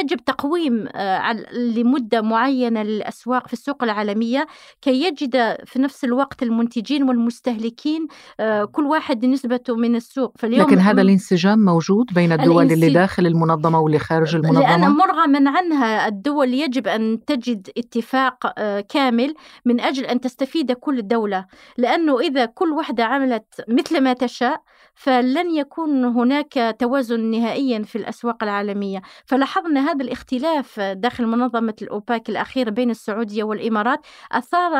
يجب 0.00 0.16
تقويم 0.16 0.88
آه، 0.94 1.32
لمدة 1.52 2.22
معينة 2.22 2.82
للأسواق 2.82 3.46
في 3.46 3.52
السوق 3.52 3.82
العالمية. 3.82 4.46
كي 4.82 5.02
يجد 5.04 5.56
في 5.66 5.78
نفس 5.82 6.04
الوقت 6.04 6.22
وقت 6.22 6.42
المنتجين 6.42 7.02
والمستهلكين 7.02 8.06
آه، 8.40 8.64
كل 8.64 8.86
واحد 8.86 9.24
نسبته 9.24 9.76
من 9.76 9.96
السوق. 9.96 10.34
فاليوم 10.38 10.66
لكن 10.66 10.78
هذا 10.78 11.02
الانسجام 11.02 11.58
موجود 11.64 12.06
بين 12.14 12.32
الدول 12.32 12.66
الانسج... 12.66 12.72
اللي 12.72 12.94
داخل 12.94 13.26
المنظمة 13.26 13.80
واللي 13.80 13.98
خارج 13.98 14.36
المنظمة؟ 14.36 14.60
لأن 14.60 14.90
مرغما 14.90 15.50
عنها 15.50 16.08
الدول 16.08 16.54
يجب 16.54 16.88
أن 16.88 17.24
تجد 17.26 17.68
اتفاق 17.78 18.52
آه، 18.58 18.80
كامل 18.80 19.34
من 19.64 19.80
أجل 19.80 20.04
أن 20.04 20.20
تستفيد 20.20 20.72
كل 20.72 21.02
دولة. 21.02 21.46
لأنه 21.78 22.20
إذا 22.20 22.44
كل 22.44 22.70
واحدة 22.72 23.04
عملت 23.04 23.64
مثل 23.68 24.00
ما 24.00 24.12
تشاء 24.12 24.62
فلن 24.94 25.50
يكون 25.50 26.04
هناك 26.04 26.76
توازن 26.78 27.20
نهائيا 27.30 27.82
في 27.82 27.96
الأسواق 27.96 28.42
العالمية. 28.42 29.02
فلاحظنا 29.26 29.80
هذا 29.90 30.04
الاختلاف 30.04 30.80
داخل 30.80 31.26
منظمة 31.26 31.74
الأوباك 31.82 32.28
الأخيرة 32.28 32.70
بين 32.70 32.90
السعودية 32.90 33.44
والإمارات. 33.44 34.00
أثار 34.32 34.72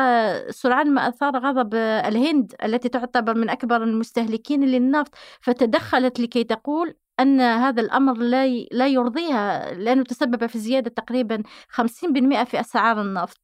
سرعان 0.51 0.93
ما 0.93 1.07
أثار 1.07 1.37
غضب 1.37 1.75
الهند 1.75 2.55
التي 2.63 2.89
تعتبر 2.89 3.35
من 3.35 3.49
أكبر 3.49 3.83
المستهلكين 3.83 4.65
للنفط 4.65 5.15
فتدخلت 5.41 6.19
لكي 6.19 6.43
تقول 6.43 6.95
أن 7.23 7.41
هذا 7.41 7.81
الأمر 7.81 8.13
لا 8.17 8.47
لا 8.71 8.87
يرضيها 8.87 9.73
لأنه 9.73 10.03
تسبب 10.03 10.45
في 10.45 10.59
زيادة 10.59 10.89
تقريبا 10.89 11.43
50% 11.69 12.43
في 12.43 12.59
أسعار 12.59 13.01
النفط. 13.01 13.37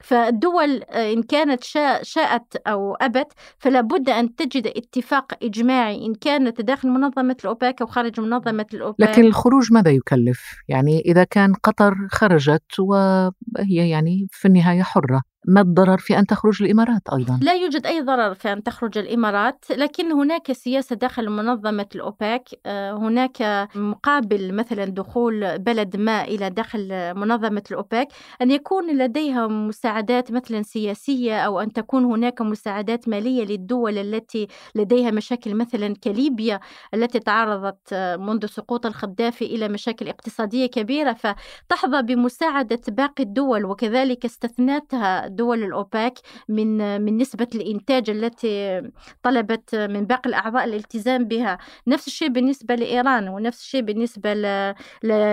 فالدول 0.00 0.70
إن 0.82 1.22
كانت 1.22 1.64
شاءت 2.02 2.56
أو 2.66 2.94
أبت 2.94 3.32
فلا 3.58 3.80
بد 3.80 4.10
أن 4.10 4.34
تجد 4.34 4.66
اتفاق 4.66 5.32
إجماعي. 5.42 6.06
إن 6.06 6.14
كانت 6.14 6.60
داخل 6.60 6.88
منظمة 6.88 7.36
الأوباك 7.44 7.80
أو 7.80 7.86
خارج 7.86 8.20
منظمة 8.20 8.66
الأوباك. 8.74 9.10
لكن 9.10 9.24
الخروج 9.24 9.72
ماذا 9.72 9.90
يكلف؟ 9.90 10.40
يعني 10.68 11.00
إذا 11.00 11.24
كان 11.24 11.54
قطر 11.54 11.94
خرجت 12.10 12.80
وهي 12.80 13.88
يعني 13.90 14.26
في 14.30 14.48
النهاية 14.48 14.82
حرة. 14.82 15.22
ما 15.44 15.60
الضرر 15.60 15.98
في 15.98 16.18
أن 16.18 16.26
تخرج 16.26 16.62
الإمارات 16.62 17.02
أيضا؟ 17.12 17.38
لا 17.42 17.52
يوجد 17.52 17.86
أي 17.86 18.00
ضرر 18.00 18.34
في 18.34 18.52
أن 18.52 18.62
تخرج 18.62 18.98
الإمارات 18.98 19.64
لكن 19.70 20.12
هناك 20.12 20.52
سياسة 20.52 20.96
داخل 20.96 21.30
منظمة 21.30 21.86
الأوباك 21.94 22.48
آه، 22.66 22.92
هناك 22.92 23.68
مقابل 23.74 24.54
مثلا 24.54 24.84
دخول 24.84 25.58
بلد 25.58 25.96
ما 25.96 26.24
إلى 26.24 26.50
داخل 26.50 27.14
منظمة 27.14 27.62
الأوباك 27.70 28.08
أن 28.42 28.50
يكون 28.50 28.98
لديها 28.98 29.46
مساعدات 29.46 30.32
مثلا 30.32 30.62
سياسية 30.62 31.38
أو 31.38 31.60
أن 31.60 31.72
تكون 31.72 32.04
هناك 32.04 32.40
مساعدات 32.42 33.08
مالية 33.08 33.44
للدول 33.44 33.98
التي 33.98 34.48
لديها 34.74 35.10
مشاكل 35.10 35.54
مثلا 35.54 35.94
كليبيا 36.04 36.60
التي 36.94 37.18
تعرضت 37.18 37.94
منذ 38.18 38.46
سقوط 38.46 38.86
الخدافي 38.86 39.44
إلى 39.44 39.68
مشاكل 39.68 40.08
اقتصادية 40.08 40.66
كبيرة 40.66 41.12
فتحظى 41.12 42.02
بمساعدة 42.02 42.80
باقي 42.88 43.22
الدول 43.22 43.64
وكذلك 43.64 44.24
استثنتها 44.24 45.33
دول 45.36 45.62
الأوباك 45.64 46.18
من 46.48 47.00
من 47.00 47.16
نسبة 47.18 47.48
الإنتاج 47.54 48.10
التي 48.10 48.82
طلبت 49.22 49.74
من 49.74 50.04
باقي 50.06 50.28
الأعضاء 50.30 50.64
الالتزام 50.64 51.24
بها. 51.24 51.58
نفس 51.86 52.06
الشيء 52.06 52.28
بالنسبة 52.28 52.74
لإيران 52.74 53.28
ونفس 53.28 53.60
الشيء 53.60 53.82
بالنسبة 53.82 54.34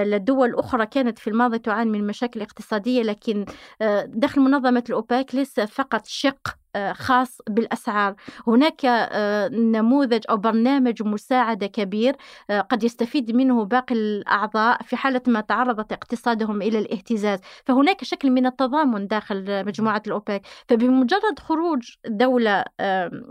لدول 0.04 0.56
أخرى 0.56 0.86
كانت 0.86 1.20
في 1.20 1.30
الماضي 1.30 1.60
تعاني 1.60 1.90
من 1.90 2.08
مشاكل 2.08 2.42
اقتصادية 2.42 3.02
لكن 3.04 3.46
آه، 3.82 4.06
داخل 4.06 4.42
منظمة 4.42 4.84
الأوباك 4.90 5.36
ليس 5.36 5.60
فقط 5.60 6.06
شق 6.06 6.61
خاص 6.94 7.38
بالأسعار. 7.50 8.16
هناك 8.48 8.86
آه، 8.86 9.48
نموذج 9.48 10.24
أو 10.30 10.38
برنامج 10.38 11.04
مساعدة 11.04 11.68
كبير 11.68 12.16
آه، 12.50 12.62
قد 12.62 12.84
يستفيد 12.84 13.36
منه 13.36 13.66
باقي 13.66 13.96
الأعضاء 13.96 14.82
في 14.84 14.96
حالة 14.96 15.22
ما 15.28 15.42
تعرضت 15.42 15.92
اقتصادهم 15.92 16.62
إلى 16.62 16.80
الاهتزاز. 16.80 17.40
فهناك 17.66 18.04
شكل 18.04 18.32
من 18.32 18.46
التضامن 18.46 19.08
داخل 19.08 19.66
مجموعة 19.66 20.02
الأوبك. 20.08 20.42
فبمجرد 20.68 21.40
خروج 21.40 21.82
دولة 22.08 22.64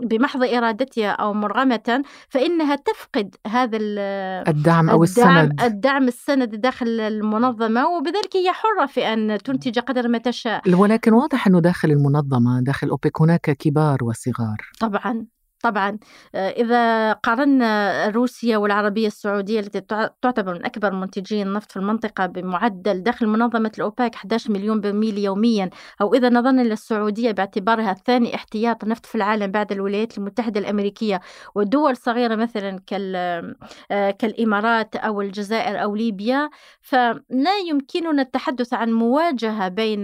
بمحض 0.03 0.43
إرادتها 0.43 1.11
أو 1.11 1.33
مرغمة 1.33 2.03
فإنها 2.29 2.75
تفقد 2.75 3.35
هذا 3.47 3.77
الدعم 3.81 4.89
أو 4.89 5.03
الدعم 5.03 5.37
السند. 5.37 5.61
الدعم 5.61 6.07
السند 6.07 6.55
داخل 6.55 6.99
المنظمة. 6.99 7.87
وبذلك 7.87 8.35
هي 8.35 8.51
حرة 8.51 8.85
في 8.85 9.13
أن 9.13 9.37
تنتج 9.37 9.79
قدر 9.79 10.07
ما 10.07 10.17
تشاء. 10.17 10.61
ولكن 10.75 11.13
واضح 11.13 11.47
أنه 11.47 11.59
داخل 11.59 11.91
المنظمة 11.91 12.61
داخل 12.61 12.89
اوبك 12.89 13.21
هناك 13.31 13.51
كبار 13.51 14.03
وصغار. 14.03 14.57
طبعا. 14.79 15.27
طبعا. 15.63 15.97
آه، 16.35 16.49
إذا 16.49 17.13
قارنا 17.13 18.09
روسيا 18.09 18.57
والعربية 18.57 19.07
السعودية 19.07 19.59
التي 19.59 19.81
تعتبر 20.21 20.53
من 20.53 20.65
أكبر 20.65 20.91
منتجي 20.93 21.41
النفط 21.41 21.71
في 21.71 21.77
المنطقة 21.77 22.25
بمعدل 22.25 23.03
دخل 23.03 23.27
منظمة 23.27 23.71
الأوباك 23.77 24.15
11 24.15 24.51
مليون 24.51 24.81
برميل 24.81 25.17
يوميا 25.17 25.69
أو 26.01 26.13
إذا 26.13 26.29
نظرنا 26.29 26.61
للسعودية 26.61 27.31
باعتبارها 27.31 27.93
ثاني 27.93 28.35
احتياط 28.35 28.83
نفط 28.85 29.05
في 29.05 29.15
العالم 29.15 29.51
بعد 29.51 29.71
الولايات 29.71 30.17
المتحدة 30.17 30.59
الأمريكية 30.59 31.21
ودول 31.55 31.97
صغيرة 31.97 32.35
مثلا 32.35 32.79
آه، 33.91 34.11
كالإمارات 34.11 34.95
أو 34.95 35.21
الجزائر 35.21 35.83
أو 35.83 35.95
ليبيا 35.95 36.49
فلا 36.81 37.57
يمكننا 37.69 38.21
التحدث 38.21 38.73
عن 38.73 38.91
مواجهة 38.91 39.67
بين 39.67 40.01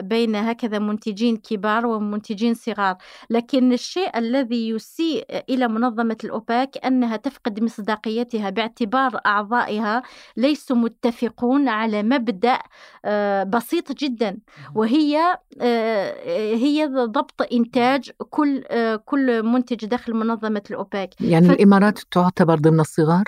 بين 0.00 0.36
هكذا 0.36 0.78
منتجين 0.78 1.36
كبار 1.36 1.86
ومنتجين 1.86 2.54
صغار. 2.54 2.96
لكن 3.30 3.72
الشيء 3.72 4.18
الذي 4.18 4.68
يسيء 4.86 5.44
إلى 5.48 5.68
منظمة 5.68 6.16
الأوباك 6.24 6.84
أنها 6.84 7.16
تفقد 7.16 7.62
مصداقيتها 7.62 8.50
باعتبار 8.50 9.20
أعضائها 9.26 10.02
ليسوا 10.36 10.76
متفقون 10.76 11.68
على 11.68 12.02
مبدأ 12.02 12.58
آه، 13.04 13.42
بسيط 13.42 13.92
جدا. 13.92 14.38
وهي 14.74 15.38
آه، 15.60 16.14
هي 16.54 16.86
ضبط 16.86 17.52
إنتاج 17.52 18.10
كل 18.30 18.64
آه، 18.68 18.96
كل 18.96 19.42
منتج 19.42 19.84
داخل 19.84 20.14
منظمة 20.14 20.62
الأوباك. 20.70 21.20
يعني 21.20 21.48
ف... 21.48 21.50
الإمارات 21.50 21.98
تعتبر 22.10 22.58
ضمن 22.58 22.80
الصغار؟ 22.80 23.24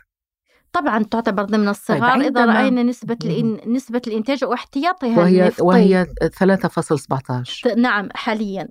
طبعا 0.73 1.03
تعتبر 1.03 1.43
ضمن 1.43 1.59
طيب، 1.61 1.69
الصغار 1.69 2.21
طيب 2.21 2.37
إذا 2.37 2.45
رأينا 2.47 2.83
نسبة 2.83 3.19
الإن... 3.25 3.61
نسبة 3.75 4.03
الإنتاج 4.07 4.45
واحتياطها 4.45 5.19
وهي 5.19 5.43
النفطي. 5.43 5.63
وهي 5.63 6.07
3.17 6.41 7.77
نعم 7.77 8.09
حاليا. 8.15 8.69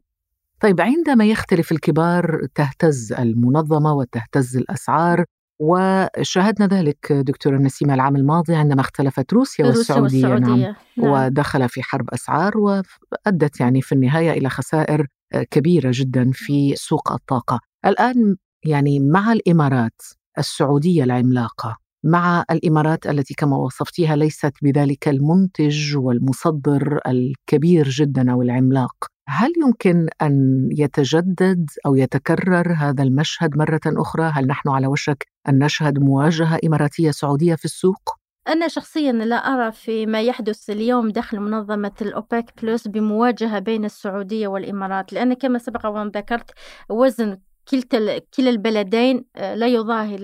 طيب 0.61 0.81
عندما 0.81 1.25
يختلف 1.25 1.71
الكبار 1.71 2.47
تهتز 2.55 3.13
المنظمة 3.13 3.93
وتهتز 3.93 4.57
الأسعار 4.57 5.25
وشاهدنا 5.61 6.67
ذلك 6.67 7.11
دكتورة 7.11 7.57
نسيمة 7.57 7.93
العام 7.93 8.15
الماضي 8.15 8.55
عندما 8.55 8.81
اختلفت 8.81 9.33
روسيا, 9.33 9.65
روسيا 9.65 9.79
والسعودية, 9.79 10.27
والسعودية. 10.27 10.65
نعم. 10.65 10.75
نعم. 10.97 11.11
ودخل 11.11 11.69
في 11.69 11.83
حرب 11.83 12.09
أسعار 12.09 12.57
وأدت 12.57 13.59
يعني 13.59 13.81
في 13.81 13.91
النهاية 13.91 14.31
إلى 14.31 14.49
خسائر 14.49 15.07
كبيرة 15.51 15.91
جدا 15.93 16.31
في 16.33 16.75
سوق 16.75 17.11
الطاقة 17.11 17.59
الآن 17.85 18.35
يعني 18.65 18.99
مع 18.99 19.33
الإمارات 19.33 20.01
السعودية 20.37 21.03
العملاقة 21.03 21.77
مع 22.07 22.43
الإمارات 22.51 23.07
التي 23.07 23.33
كما 23.33 23.57
وصفتيها 23.57 24.15
ليست 24.15 24.53
بذلك 24.61 25.07
المنتج 25.07 25.97
والمصدر 25.97 26.99
الكبير 27.07 27.89
جدا 27.89 28.31
أو 28.31 28.41
العملاق. 28.41 28.95
هل 29.29 29.53
يمكن 29.65 30.07
أن 30.21 30.67
يتجدد 30.71 31.69
أو 31.85 31.95
يتكرر 31.95 32.73
هذا 32.73 33.03
المشهد 33.03 33.57
مرة 33.57 33.81
أخرى؟ 33.87 34.23
هل 34.23 34.47
نحن 34.47 34.69
على 34.69 34.87
وشك 34.87 35.27
أن 35.49 35.63
نشهد 35.63 35.99
مواجهة 35.99 36.59
إماراتية 36.65 37.11
سعودية 37.11 37.55
في 37.55 37.65
السوق؟ 37.65 38.17
أنا 38.47 38.67
شخصيا 38.67 39.11
لا 39.11 39.35
أرى 39.35 39.71
في 39.71 40.05
ما 40.05 40.21
يحدث 40.21 40.69
اليوم 40.69 41.09
داخل 41.09 41.39
منظمة 41.39 41.91
الأوبك 42.01 42.53
بلس 42.63 42.87
بمواجهة 42.87 43.59
بين 43.59 43.85
السعودية 43.85 44.47
والإمارات 44.47 45.13
لأن 45.13 45.33
كما 45.33 45.59
سبق 45.59 45.85
وأن 45.85 46.07
ذكرت 46.07 46.51
وزن 46.89 47.37
كلتا 47.71 48.17
كلا 48.17 48.49
البلدين 48.49 49.25
آه، 49.35 49.55
لا 49.55 49.67
يضاهي 49.67 50.15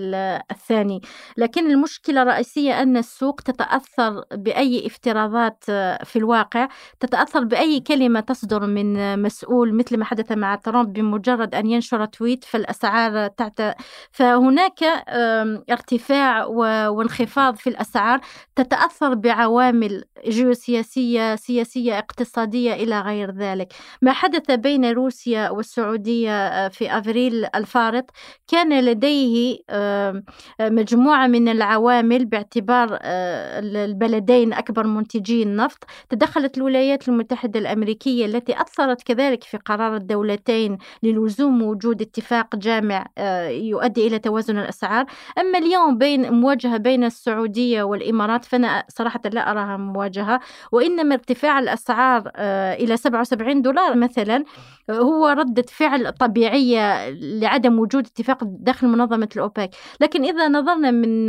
الثاني. 0.50 1.00
لكن 1.36 1.70
المشكلة 1.70 2.22
الرئيسية 2.22 2.82
أن 2.82 2.96
السوق 2.96 3.40
تتأثر 3.40 4.24
بأي 4.32 4.86
افتراضات 4.86 5.64
آه، 5.68 6.04
في 6.04 6.16
الواقع 6.16 6.68
تتأثر 7.00 7.44
بأي 7.44 7.80
كلمة 7.80 8.20
تصدر 8.20 8.66
من 8.66 9.22
مسؤول 9.22 9.74
مثل 9.74 9.96
ما 9.96 10.04
حدث 10.04 10.32
مع 10.32 10.54
ترامب 10.54 10.92
بمجرد 10.92 11.54
أن 11.54 11.66
ينشر 11.66 12.04
تويت 12.04 12.44
فالأسعار 12.44 13.28
تعت... 13.28 13.76
فهناك 14.10 14.82
ارتفاع 15.70 16.44
وانخفاض 16.88 17.56
في 17.56 17.70
الأسعار 17.70 18.20
تتأثر 18.56 19.14
بعوامل 19.14 20.04
جيوسياسية 20.28 21.36
سياسية 21.36 21.98
اقتصادية 21.98 22.74
إلى 22.74 23.00
غير 23.00 23.30
ذلك. 23.30 23.72
ما 24.02 24.12
حدث 24.12 24.50
بين 24.50 24.84
روسيا 24.84 25.50
والسعودية 25.50 26.30
آه، 26.30 26.68
في 26.68 26.98
أفريل 26.98 27.33
الفارط 27.54 28.10
كان 28.48 28.80
لديه 28.80 29.58
مجموعة 30.60 31.26
من 31.26 31.48
العوامل 31.48 32.24
باعتبار 32.24 32.98
آه، 33.02 33.58
البلدين 33.58 34.52
أكبر 34.52 34.86
منتجي 34.86 35.42
النفط 35.42 35.84
تدخلت 36.08 36.58
الولايات 36.58 37.08
المتحدة 37.08 37.60
الأمريكية 37.60 38.26
التي 38.26 38.60
أثرت 38.60 39.02
كذلك 39.02 39.44
في 39.44 39.56
قرار 39.56 39.96
الدولتين 39.96 40.78
للزوم 41.02 41.62
وجود 41.62 42.02
اتفاق 42.02 42.56
جامع 42.56 43.06
آه، 43.18 43.48
يؤدي 43.48 44.06
إلى 44.06 44.18
توازن 44.18 44.58
الأسعار. 44.58 45.06
أما 45.38 45.58
اليوم 45.58 45.98
بين 45.98 46.32
مواجهة 46.32 46.76
بين 46.76 47.04
السعودية 47.04 47.82
والإمارات 47.82 48.44
فأنا 48.44 48.84
صراحة 48.88 49.20
لا 49.32 49.50
أراها 49.50 49.76
مواجهة 49.76 50.40
وإنما 50.72 51.14
ارتفاع 51.14 51.58
الأسعار 51.58 52.30
آه، 52.36 52.74
إلى 52.74 52.96
77 52.96 53.62
دولار 53.62 53.96
مثلا 53.96 54.44
هو 54.90 55.26
ردة 55.26 55.64
فعل 55.68 56.12
طبيعية 56.12 57.08
لعدم 57.40 57.78
وجود 57.78 58.06
اتفاق 58.06 58.38
داخل 58.44 58.86
منظمة 58.86 59.28
الأوبك 59.36 59.70
لكن 60.00 60.24
إذا 60.24 60.48
نظرنا 60.48 60.90
من 60.90 61.26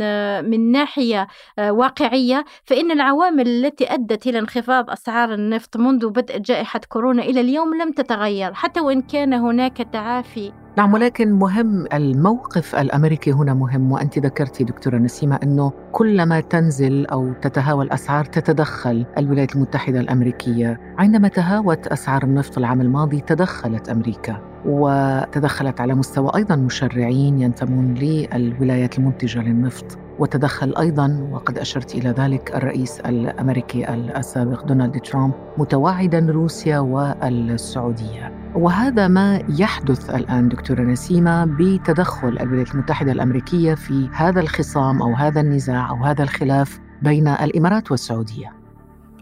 من 0.50 0.72
ناحية 0.72 1.26
آه، 1.58 1.72
واقعية 1.72 2.44
فإن 2.64 2.90
العوامل 2.90 3.48
التي 3.48 3.94
أدت 3.94 4.26
إلى 4.26 4.38
انخفاض 4.38 4.90
أسعار 4.90 5.34
النفط 5.34 5.76
منذ 5.76 6.08
بدء 6.08 6.38
جائحة 6.38 6.80
كورونا 6.88 7.22
إلى 7.22 7.40
اليوم 7.40 7.74
لم 7.74 7.92
تتغير 7.92 8.54
حتى 8.54 8.80
وإن 8.80 9.02
كان 9.02 9.32
هناك 9.32 9.76
تعافي. 9.76 10.52
نعم 10.78 10.94
ولكن 10.94 11.32
مهم 11.32 11.86
الموقف 11.92 12.74
الأمريكي 12.74 13.32
هنا 13.32 13.54
مهم 13.54 13.92
وأنت 13.92 14.18
ذكرتي 14.18 14.64
دكتورة 14.64 14.96
نسيمة 14.96 15.38
أنه 15.42 15.72
كلما 15.92 16.40
تنزل 16.40 17.06
أو 17.06 17.32
تتهاوى 17.32 17.84
الأسعار 17.84 18.24
تتدخل 18.24 19.06
الولايات 19.18 19.56
المتحدة 19.56 20.00
الأمريكية، 20.00 20.94
عندما 20.98 21.28
تهاوت 21.28 21.86
أسعار 21.86 22.22
النفط 22.22 22.58
العام 22.58 22.80
الماضي 22.80 23.20
تدخلت 23.20 23.88
أمريكا. 23.88 24.55
وتدخلت 24.66 25.80
على 25.80 25.94
مستوى 25.94 26.30
أيضا 26.36 26.56
مشرعين 26.56 27.40
ينتمون 27.40 27.94
للولايات 27.94 28.98
المنتجة 28.98 29.38
للنفط. 29.42 29.98
وتدخل 30.18 30.74
أيضا 30.78 31.28
وقد 31.32 31.58
أشرت 31.58 31.94
إلى 31.94 32.10
ذلك 32.10 32.56
الرئيس 32.56 33.00
الأمريكي 33.00 33.94
السابق 33.94 34.64
دونالد 34.64 35.00
ترامب 35.00 35.32
متوعدا 35.58 36.18
روسيا 36.30 36.78
والسعودية. 36.78 38.32
وهذا 38.54 39.08
ما 39.08 39.42
يحدث 39.58 40.10
الآن 40.10 40.48
دكتورة 40.48 40.82
نسيمة 40.82 41.44
بتدخل 41.44 42.28
الولايات 42.28 42.74
المتحدة 42.74 43.12
الأمريكية 43.12 43.74
في 43.74 44.08
هذا 44.12 44.40
الخصام 44.40 45.02
أو 45.02 45.14
هذا 45.14 45.40
النزاع 45.40 45.90
أو 45.90 45.96
هذا 45.96 46.22
الخلاف 46.22 46.80
بين 47.02 47.28
الإمارات 47.28 47.90
والسعودية. 47.90 48.65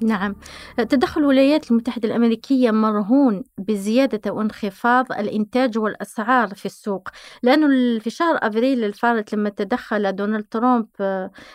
نعم. 0.02 0.36
تدخل 0.76 1.20
الولايات 1.20 1.70
المتحدة 1.70 2.08
الأمريكية 2.08 2.70
مرهون 2.70 3.44
بزيادة 3.58 4.32
وانخفاض 4.32 5.12
الإنتاج 5.12 5.78
والأسعار 5.78 6.54
في 6.54 6.66
السوق 6.66 7.08
لأنه 7.42 7.98
في 7.98 8.10
شهر 8.10 8.38
أبريل 8.42 8.84
الفارط 8.84 9.32
لما 9.32 9.50
تدخل 9.50 10.16
دونالد 10.16 10.44
ترامب 10.50 10.86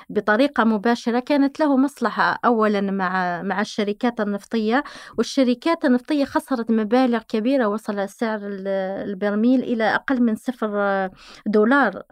بطريقة 0.10 0.63
مباشرة 0.63 1.19
كانت 1.19 1.60
له 1.60 1.78
مصلحة 1.78 2.39
أولا 2.45 2.82
مع 2.82 3.41
مع 3.41 3.62
الشركات 3.62 4.21
النفطية 4.21 4.84
والشركات 5.17 5.86
النفطية 5.86 6.25
خسرت 6.25 6.71
مبالغ 6.71 7.21
كبيرة 7.21 7.67
وصل 7.67 8.10
سعر 8.10 8.39
البرميل 8.43 9.63
إلى 9.63 9.84
أقل 9.95 10.23
من 10.23 10.36
صفر 10.36 11.10
دولار 11.45 12.04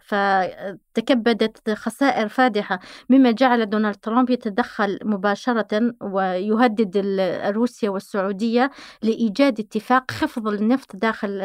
فتكبدت 0.97 1.69
خسائر 1.69 2.27
فادحة 2.27 2.79
مما 3.09 3.31
جعل 3.31 3.69
دونالد 3.69 3.95
ترامب 3.95 4.29
يتدخل 4.29 4.99
مباشرة 5.03 5.93
ويهدد 6.01 6.97
روسيا 7.45 7.89
والسعودية 7.89 8.71
لإيجاد 9.03 9.59
اتفاق 9.59 10.11
خفض 10.11 10.47
النفط 10.47 10.95
داخل 10.95 11.41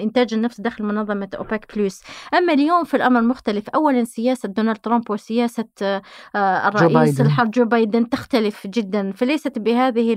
إنتاج 0.00 0.34
النفط 0.34 0.60
داخل 0.60 0.84
منظمة 0.84 1.28
أوبك 1.38 1.78
بلس 1.78 2.02
أما 2.34 2.52
اليوم 2.52 2.84
في 2.84 2.96
الأمر 2.96 3.20
مختلف. 3.20 3.68
أولا 3.68 4.04
سياسة 4.04 4.48
دونالد 4.48 4.76
ترامب 4.76 5.10
وسياسة 5.10 5.68
آه، 5.82 6.68
الرئيس 6.68 7.20
الحالي 7.20 7.50
جو 7.50 7.64
بايدن 7.64 8.08
تختلف 8.08 8.66
جدا. 8.66 9.12
فليست 9.12 9.58
بهذه 9.58 10.16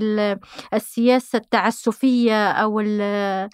السياسة 0.74 1.36
التعسفية 1.36 2.50
أو 2.50 2.80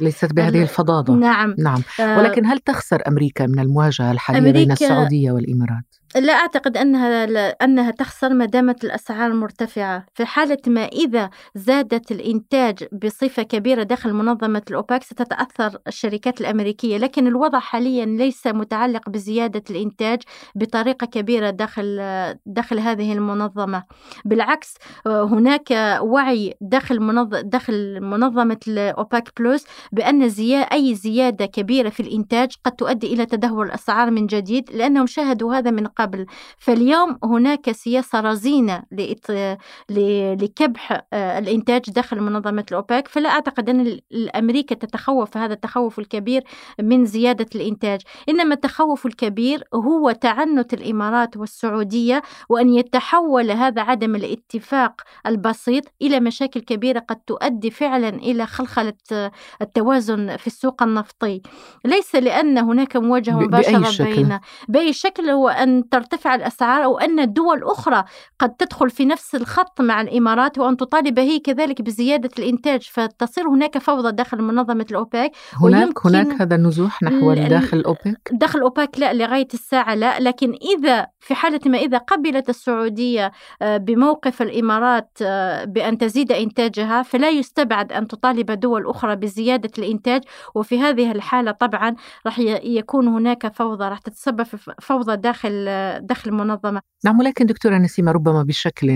ليست 0.00 0.32
بهذه 0.32 0.62
الفظاظة 0.62 1.14
نعم. 1.14 1.54
نعم. 1.58 1.82
آه، 2.00 2.18
ولكن 2.18 2.46
هل 2.46 2.58
تخسر 2.58 3.02
أمريكا 3.08 3.46
من 3.46 3.58
المواجهة 3.58 4.12
الحالية 4.12 4.52
بين 4.52 4.72
السعودية 4.72 5.05
والإمارات؟ 5.32 5.94
لا 6.16 6.32
أعتقد 6.32 6.76
أنها 6.76 7.24
أنها 7.48 7.90
تخسر 7.90 8.34
ما 8.34 8.44
دامت 8.44 8.84
الأسعار 8.84 9.32
مرتفعة. 9.32 10.06
في 10.14 10.24
حالة 10.26 10.58
ما 10.66 10.84
إذا 10.84 11.30
زادت 11.54 12.12
الإنتاج 12.12 12.84
بصفة 13.04 13.42
كبيرة 13.42 13.82
داخل 13.82 14.12
منظمة 14.12 14.62
الأوبك 14.70 15.02
ستتأثر 15.02 15.78
الشركات 15.86 16.40
الأمريكية. 16.40 16.98
لكن 16.98 17.26
الوضع 17.26 17.58
حاليا 17.58 18.04
ليس 18.04 18.46
متعلق 18.46 19.08
بزيادة 19.10 19.62
الإنتاج 19.70 20.22
بطريقة 20.54 21.06
كبيرة 21.06 21.50
داخل 21.50 22.00
داخل 22.46 22.78
هذه 22.78 23.12
المنظمة. 23.12 23.82
بالعكس 24.24 24.74
هناك 25.06 25.98
وعي 26.00 26.54
داخل. 26.60 26.96
داخل 27.42 28.00
منظمة 28.00 28.58
الأوباك 28.68 29.40
بلس 29.40 29.66
بأن 29.92 30.28
زي... 30.28 30.62
أي 30.62 30.94
زيادة 30.94 31.46
كبيرة 31.46 31.88
في 31.88 32.00
الإنتاج 32.00 32.52
قد 32.64 32.72
تؤدي 32.72 33.14
إلى 33.14 33.26
تدهور 33.26 33.66
الأسعار 33.66 34.10
من 34.10 34.26
جديد 34.26 34.70
لأنهم 34.72 35.06
شاهدوا 35.06 35.54
هذا 35.54 35.70
من 35.70 35.86
قبل. 35.86 36.05
فاليوم 36.58 37.18
هناك 37.24 37.72
سياسة 37.72 38.20
رزينة 38.20 38.82
لكبح 39.90 41.02
آه، 41.12 41.38
الإنتاج 41.38 41.90
داخل 41.90 42.20
منظمة 42.20 42.64
الأوبك 42.70 43.08
فلا 43.08 43.28
أعتقد 43.28 43.70
أن 43.70 44.00
أمريكا 44.36 44.74
تتخوف 44.74 45.36
هذا 45.36 45.54
التخوف 45.54 45.98
الكبير 45.98 46.42
من 46.80 47.04
زيادة 47.04 47.46
الإنتاج. 47.54 48.00
إنما 48.28 48.54
التخوف 48.54 49.06
الكبير 49.06 49.64
هو 49.74 50.10
تعنت 50.10 50.74
الإمارات 50.74 51.36
والسعودية 51.36 52.22
وأن 52.48 52.70
يتحول 52.74 53.50
هذا 53.50 53.82
عدم 53.82 54.14
الاتفاق 54.16 55.00
البسيط 55.26 55.84
إلى 56.02 56.20
مشاكل 56.20 56.60
كبيرة 56.60 56.98
قد 56.98 57.16
تؤدي 57.16 57.70
فعلا 57.70 58.08
إلى 58.08 58.46
خلخلة 58.46 58.94
آه، 59.12 59.30
التوازن 59.62 60.36
في 60.36 60.46
السوق 60.46 60.82
النفطي. 60.82 61.42
ليس 61.84 62.14
لأن 62.14 62.58
هناك 62.58 62.96
مواجهة 62.96 63.40
مباشرة 63.40 63.78
بأي 63.78 63.92
شكل. 63.92 64.14
بين 64.14 64.38
بأي 64.68 64.92
شكل 64.92 65.30
هو 65.30 65.48
أن 65.48 65.85
ترتفع 65.90 66.34
الأسعار 66.34 66.84
أو 66.84 66.98
أن 66.98 67.32
دول 67.32 67.64
أخرى 67.64 68.04
قد 68.38 68.50
تدخل 68.50 68.90
في 68.90 69.04
نفس 69.04 69.34
الخط 69.34 69.80
مع 69.80 70.00
الإمارات 70.00 70.58
وأن 70.58 70.76
تطالب 70.76 71.18
هي 71.18 71.38
كذلك 71.38 71.82
بزيادة 71.82 72.30
الإنتاج 72.38 72.82
فتصير 72.92 73.48
هناك 73.48 73.78
فوضى 73.78 74.12
داخل 74.12 74.42
منظمة 74.42 74.86
الأوبك 74.90 75.30
هناك 75.62 76.06
هناك 76.06 76.40
هذا 76.40 76.56
النزوح 76.56 77.02
نحو 77.02 77.34
داخل 77.34 77.78
الأوبك 77.78 78.32
داخل 78.32 78.58
الأوبك 78.58 78.98
لا 78.98 79.12
لغاية 79.12 79.48
الساعة 79.54 79.94
لا 79.94 80.20
لكن 80.20 80.54
إذا 80.76 81.06
في 81.20 81.34
حالة 81.34 81.60
ما 81.66 81.78
إذا 81.78 81.98
قبلت 81.98 82.48
السعودية 82.48 83.32
آه، 83.62 83.76
بموقف 83.76 84.42
الإمارات 84.42 85.18
آه، 85.22 85.64
بأن 85.64 85.98
تزيد 85.98 86.32
إنتاجها 86.32 87.02
فلا 87.02 87.30
يستبعد 87.30 87.92
أن 87.92 88.08
تطالب 88.08 88.52
دول 88.52 88.86
أخرى 88.86 89.16
بزيادة 89.16 89.70
الإنتاج. 89.78 90.22
وفي 90.54 90.80
هذه 90.80 91.12
الحالة 91.12 91.50
طبعا 91.50 91.96
راح 92.26 92.38
يكون 92.38 93.08
هناك 93.08 93.54
فوضى 93.54 93.84
راح 93.84 93.98
تتسبب 93.98 94.42
في 94.42 94.74
فوضى 94.80 95.16
داخل 95.16 95.68
داخل 95.98 96.30
المنظمة. 96.30 96.80
نعم 97.04 97.18
ولكن 97.18 97.46
دكتورة 97.46 97.78
نسيمة 97.78 98.12
ربما 98.12 98.42
بشكل 98.42 98.90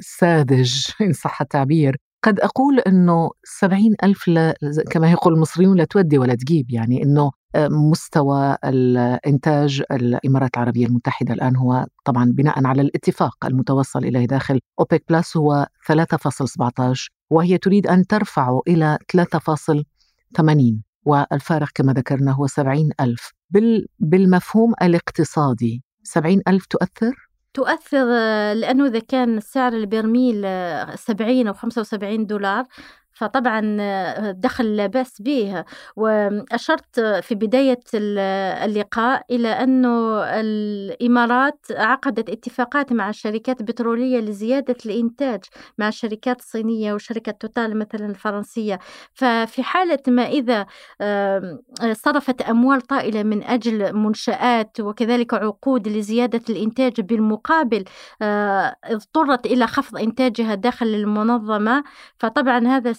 ساذج 0.00 0.84
إن 1.02 1.12
صح 1.12 1.40
التعبير 1.40 1.96
قد 2.22 2.40
أقول 2.40 2.80
أنه 2.80 3.30
سبعين 3.44 3.94
ألف 4.02 4.28
لا 4.28 4.54
كما 4.90 5.10
يقول 5.10 5.34
المصريون 5.34 5.76
لا 5.76 5.84
تودي 5.84 6.18
ولا 6.18 6.34
تجيب. 6.34 6.70
يعني 6.70 7.02
أنه 7.02 7.30
مستوى 7.56 8.56
الإنتاج 8.64 9.82
الإمارات 9.90 10.50
العربية 10.56 10.86
المتحدة 10.86 11.34
الآن 11.34 11.56
هو 11.56 11.86
طبعا 12.04 12.24
بناء 12.24 12.66
على 12.66 12.82
الاتفاق 12.82 13.46
المتوصل 13.46 14.04
إليه 14.04 14.26
داخل 14.26 14.60
أوبك 14.80 15.04
بلس 15.08 15.36
هو 15.36 15.66
3.17 15.92 17.08
وهي 17.30 17.58
تريد 17.58 17.86
أن 17.86 18.06
ترفعه 18.06 18.62
إلى 18.68 18.98
3.80 19.16 20.88
والفارق 21.04 21.68
كما 21.74 21.92
ذكرنا 21.92 22.32
هو 22.32 22.46
70 22.46 22.90
ألف. 23.00 23.32
بالمفهوم 23.98 24.72
الاقتصادي 24.82 25.82
70 26.02 26.42
ألف 26.48 26.66
تؤثر؟ 26.66 27.28
تؤثر 27.54 28.04
لأنه 28.54 28.86
إذا 28.86 28.98
كان 28.98 29.40
سعر 29.40 29.72
البرميل 29.72 30.42
70 30.98 31.46
أو 31.46 31.54
75 31.54 32.26
دولار 32.26 32.64
فطبعا 33.18 33.76
آه، 33.80 34.30
دخل 34.30 34.76
لا 34.76 34.86
بأس 34.86 35.22
به. 35.22 35.64
وأشرت 35.96 37.00
في 37.00 37.34
بداية 37.34 37.80
اللقاء 37.94 39.24
إلى 39.30 39.48
أنه 39.48 40.22
الإمارات 40.24 41.66
عقدت 41.70 42.30
اتفاقات 42.30 42.92
مع 42.92 43.08
الشركات 43.08 43.60
البترولية 43.60 44.18
لزيادة 44.20 44.76
الإنتاج 44.86 45.40
مع 45.78 45.88
الشركات 45.88 46.40
الصينية 46.40 46.92
وشركة 46.94 47.32
توتال 47.32 47.78
مثلا 47.78 48.06
الفرنسية. 48.06 48.78
ففي 49.14 49.62
حالة 49.62 49.98
ما 50.08 50.22
إذا 50.22 50.66
صرفت 51.92 52.42
أموال 52.42 52.80
طائلة 52.80 53.22
من 53.22 53.42
أجل 53.42 53.92
منشآت 53.96 54.80
وكذلك 54.80 55.34
عقود 55.34 55.88
لزيادة 55.88 56.40
الإنتاج 56.50 57.00
بالمقابل 57.00 57.84
آه، 58.22 58.76
اضطرت 58.84 59.46
إلى 59.46 59.66
خفض 59.66 59.96
إنتاجها 59.98 60.54
داخل 60.54 60.86
المنظمة. 60.86 61.84
فطبعا 62.18 62.66
هذا 62.66 62.90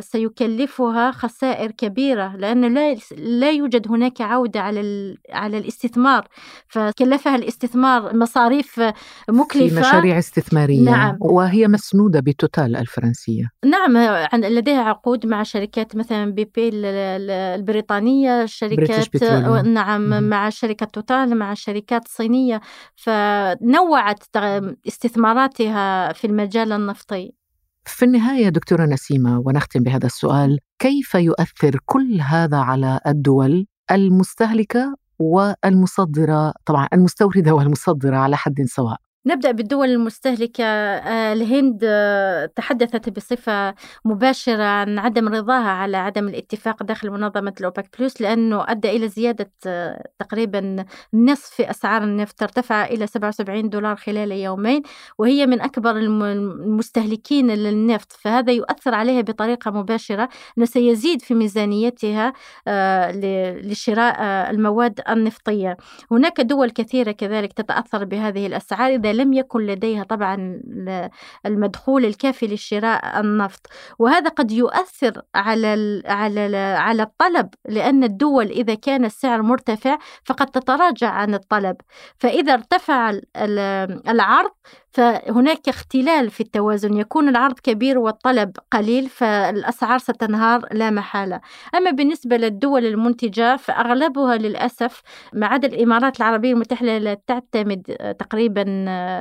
سيكلفها 0.00 1.10
خسائر 1.10 1.70
كبيرة 1.70 2.36
لأن 2.36 2.74
لا 2.74 2.96
لا 3.16 3.50
يوجد 3.50 3.88
هناك 3.88 4.20
عودة 4.20 4.60
على 4.60 5.16
على 5.30 5.58
الاستثمار. 5.58 6.28
فكلفها 6.68 7.36
الاستثمار 7.36 8.16
مصاريف 8.16 8.80
مكلفة. 9.28 9.68
في 9.68 9.80
مشاريع 9.80 10.18
استثمارية. 10.18 10.84
نعم. 10.84 11.16
وهي 11.20 11.68
مسنودة 11.68 12.20
بتوتال 12.20 12.76
الفرنسية. 12.76 13.44
نعم 13.64 13.98
لديها 14.34 14.82
عقود 14.82 15.26
مع 15.26 15.42
شركات 15.42 15.96
مثلا 15.96 16.32
بي 16.32 16.44
بي 16.44 16.70
البريطانية 16.74 18.46
شركات 18.46 19.24
نعم 19.66 20.10
م- 20.10 20.22
مع 20.22 20.48
شركة 20.48 20.86
توتال 20.86 21.36
مع 21.38 21.52
الشركات 21.52 22.06
الصينية 22.06 22.60
فنوعت 22.96 24.22
استثماراتها 24.88 26.12
في 26.12 26.26
المجال 26.26 26.72
النفطي. 26.72 27.37
في 27.88 28.04
النهاية 28.04 28.48
دكتورة 28.48 28.84
نسيمة 28.84 29.38
ونختم 29.38 29.82
بهذا 29.82 30.06
السؤال 30.06 30.58
كيف 30.78 31.14
يؤثر 31.14 31.78
كل 31.86 32.20
هذا 32.20 32.56
على 32.56 33.00
الدول 33.06 33.66
المستهلكة 33.90 34.96
والمصدرة 35.18 36.54
طبعا 36.66 36.88
المستوردة 36.92 37.54
والمصدرة 37.54 38.16
على 38.16 38.36
حد 38.36 38.62
سواء؟ 38.66 38.98
نبدأ 39.26 39.50
بالدول 39.50 39.88
المستهلكة. 39.88 40.64
آه، 40.64 41.32
الهند 41.32 41.80
آه، 41.84 42.46
تحدثت 42.46 43.08
بصفة 43.08 43.74
مباشرة 44.04 44.62
عن 44.62 44.98
عدم 44.98 45.28
رضاها 45.28 45.68
على 45.68 45.96
عدم 45.96 46.28
الاتفاق 46.28 46.82
داخل 46.82 47.10
منظمة 47.10 47.54
الأوبك 47.60 47.98
بلوس 47.98 48.20
لأنه 48.22 48.64
أدى 48.70 48.90
إلى 48.90 49.08
زيادة 49.08 49.52
آه، 49.66 50.08
تقريبا 50.18 50.84
نصف 51.14 51.60
أسعار 51.60 52.02
النفط 52.04 52.42
ارتفع 52.42 52.84
إلى 52.84 53.06
77 53.06 53.68
دولار 53.68 53.96
خلال 53.96 54.32
يومين 54.32 54.82
وهي 55.18 55.46
من 55.46 55.60
أكبر 55.60 55.96
المستهلكين 55.96 57.50
للنفط. 57.50 58.12
فهذا 58.12 58.52
يؤثر 58.52 58.94
عليها 58.94 59.20
بطريقة 59.20 59.70
مباشرة 59.70 60.28
أنه 60.58 60.66
سيزيد 60.66 61.22
في 61.22 61.34
ميزانيتها 61.34 62.32
لشراء 63.62 64.20
المواد 64.50 65.00
النفطية. 65.08 65.76
هناك 66.10 66.40
دول 66.40 66.70
كثيرة 66.70 67.12
كذلك 67.12 67.52
تتأثر 67.52 68.04
بهذه 68.04 68.46
الأسعار 68.46 68.90
إذا 68.94 69.07
لم 69.12 69.32
يكن 69.32 69.60
لديها 69.66 70.04
طبعا 70.04 70.60
المدخول 71.46 72.04
الكافي 72.04 72.46
لشراء 72.46 73.20
النفط. 73.20 73.66
وهذا 73.98 74.28
قد 74.30 74.50
يؤثر 74.52 75.22
على 75.34 76.02
على 76.06 76.56
على 76.56 77.02
الطلب 77.02 77.48
لأن 77.68 78.04
الدول 78.04 78.46
إذا 78.50 78.74
كان 78.74 79.04
السعر 79.04 79.42
مرتفع 79.42 79.98
فقد 80.24 80.46
تتراجع 80.46 81.08
عن 81.10 81.34
الطلب. 81.34 81.76
فإذا 82.18 82.54
ارتفع 82.54 83.18
العرض 84.08 84.50
فهناك 84.90 85.68
اختلال 85.68 86.30
في 86.30 86.40
التوازن. 86.40 86.96
يكون 86.96 87.28
العرض 87.28 87.58
كبير 87.58 87.98
والطلب 87.98 88.56
قليل 88.72 89.08
فالأسعار 89.08 89.98
ستنهار 89.98 90.66
لا 90.72 90.90
محالة. 90.90 91.40
أما 91.74 91.90
بالنسبة 91.90 92.36
للدول 92.36 92.86
المنتجة 92.86 93.56
فأغلبها 93.56 94.36
للأسف 94.36 95.02
ما 95.32 95.46
عدا 95.46 95.68
الإمارات 95.68 96.18
العربية 96.20 96.52
المتحدة 96.52 96.98
لا 96.98 97.14
تعتمد 97.26 97.82
تقريبا 98.18 98.64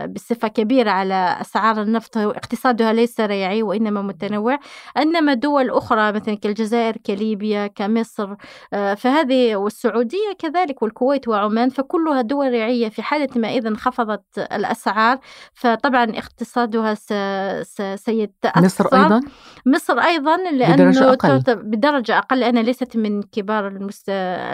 بصفة 0.06 0.48
كبيرة 0.48 0.92
على 0.92 1.38
أسعار 1.42 1.82
النفط 1.82 2.18
اقتصادها 2.18 2.94
ليس 2.94 3.20
ريعي 3.20 3.64
وإنما 3.64 4.02
متنوع. 4.02 4.60
إنما 4.98 5.34
دول 5.34 5.70
أخرى 5.70 6.12
مثلا 6.12 6.36
كالجزائر 6.36 6.98
كليبيا 6.98 7.68
كمصر 7.68 8.36
فهذه 8.72 9.56
والسعودية 9.56 10.34
كذلك 10.40 10.82
والكويت 10.82 11.28
وعمان 11.28 11.70
فكلها 11.70 12.22
دول 12.22 12.50
ريعية. 12.50 12.90
في 12.90 13.02
حالة 13.02 13.30
ما 13.36 13.48
إذا 13.50 13.70
انخفضت 13.70 14.24
الأسعار 14.38 15.20
فطبعا 15.58 16.04
اقتصادها 16.04 16.94
سيتأثر 17.96 18.66
مصر 18.66 18.86
أيضا؟ 18.86 19.22
مصر 19.66 20.00
أيضا 20.00 20.38
لأنه 20.38 20.76
بدرجة 20.76 21.14
أقل, 21.14 21.56
بدرجة 21.56 22.18
أقل 22.18 22.44
أنا 22.44 22.60
ليست 22.60 22.98
من 22.98 23.24
كبار 23.24 23.68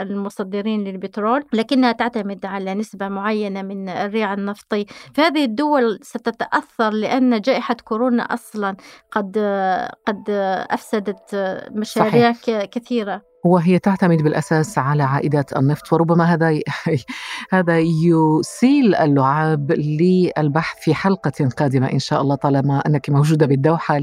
المصدرين 0.02 0.84
للبترول 0.84 1.44
لكنها 1.54 1.92
تعتمد 1.92 2.46
على 2.46 2.74
نسبة 2.74 3.08
معينة 3.08 3.62
من 3.62 3.90
الريع 3.90 4.34
النفطي 4.34 4.86
فهذه 5.14 5.46
الدول 5.46 6.00
ستتأثر 6.02 6.90
لأن 6.90 7.42
جائحة 7.42 7.76
كورونا 7.84 8.24
أصلا 8.24 8.76
قد 9.12 9.38
قد 10.08 10.30
أفسدت 10.70 11.36
مشاريع 11.72 12.34
صحيح. 12.34 12.66
كثيرة 12.66 13.33
وهي 13.44 13.80
تعتمد 13.80 14.24
بالأساس 14.24 14.78
على 14.78 15.04
عائدات 15.04 15.58
النفط 15.58 15.94
وربما 15.94 16.24
هذا 16.24 16.60
هذا 17.54 17.80
يسيل 17.80 18.96
اللعاب 18.96 19.72
للبحث 19.72 20.78
في 20.80 20.94
حلقة 20.94 21.50
قادمة 21.58 21.92
إن 21.94 22.00
شاء 22.00 22.22
الله 22.22 22.36
طالما 22.36 22.80
أنك 22.80 23.10
موجودة 23.10 23.46
بالدوحة 23.46 24.00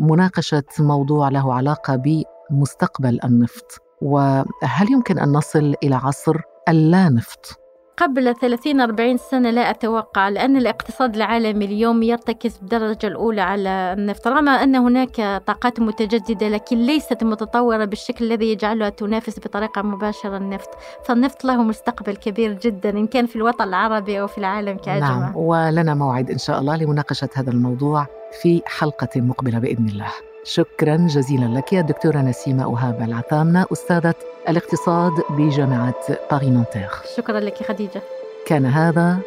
لمناقشة 0.00 0.64
موضوع 0.78 1.28
له 1.28 1.54
علاقة 1.54 2.02
بمستقبل 2.50 3.20
النفط. 3.24 3.80
وهل 4.02 4.92
يمكن 4.92 5.18
أن 5.18 5.32
نصل 5.32 5.74
إلى 5.82 5.94
عصر 5.94 6.36
اللا 6.68 7.08
نفط؟ 7.08 7.63
قبل 7.96 8.34
30 8.34 8.80
40 8.80 9.16
سنة 9.16 9.50
لا 9.50 9.70
أتوقع 9.70 10.28
لأن 10.28 10.56
الاقتصاد 10.56 11.16
العالمي 11.16 11.64
اليوم 11.64 12.02
يرتكز 12.02 12.58
بالدرجة 12.58 13.06
الأولى 13.06 13.40
على 13.40 13.94
النفط 13.98 14.28
رغم 14.28 14.48
أن 14.48 14.76
هناك 14.76 15.42
طاقات 15.46 15.80
متجددة 15.80 16.48
لكن 16.48 16.76
ليست 16.78 17.24
متطورة 17.24 17.84
بالشكل 17.84 18.24
الذي 18.24 18.52
يجعلها 18.52 18.88
تنافس 18.88 19.38
بطريقة 19.38 19.82
مباشرة 19.82 20.36
النفط 20.36 20.70
فالنفط 21.04 21.44
له 21.44 21.62
مستقبل 21.62 22.16
كبير 22.16 22.52
جدا 22.52 22.90
إن 22.90 23.06
كان 23.06 23.26
في 23.26 23.36
الوطن 23.36 23.64
العربي 23.64 24.20
أو 24.20 24.26
في 24.26 24.38
العالم 24.38 24.76
كأجمع. 24.76 25.18
نعم 25.18 25.36
ولنا 25.36 25.94
موعد 25.94 26.30
إن 26.30 26.38
شاء 26.38 26.60
الله 26.60 26.76
لمناقشة 26.76 27.28
هذا 27.34 27.50
الموضوع 27.50 28.06
في 28.42 28.62
حلقة 28.66 29.20
مقبلة 29.20 29.58
بإذن 29.58 29.88
الله. 29.88 30.12
شكرا 30.44 30.96
جزيلا 30.96 31.58
لك 31.58 31.74
الدكتورة 31.74 32.18
نسيمة 32.18 32.64
أوهاب 32.64 33.02
العثامنة 33.02 33.66
أستاذة 33.72 34.14
الاقتصاد 34.48 35.12
بجامعة 35.30 35.94
باري 36.30 36.50
نانتير 36.50 36.88
شكرا 37.16 37.40
لك 37.40 37.62
خديجة. 37.62 38.02
كان 38.46 38.66
هذا 38.66 39.18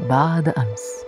بعد 0.00 0.48
أمس. 0.48 1.07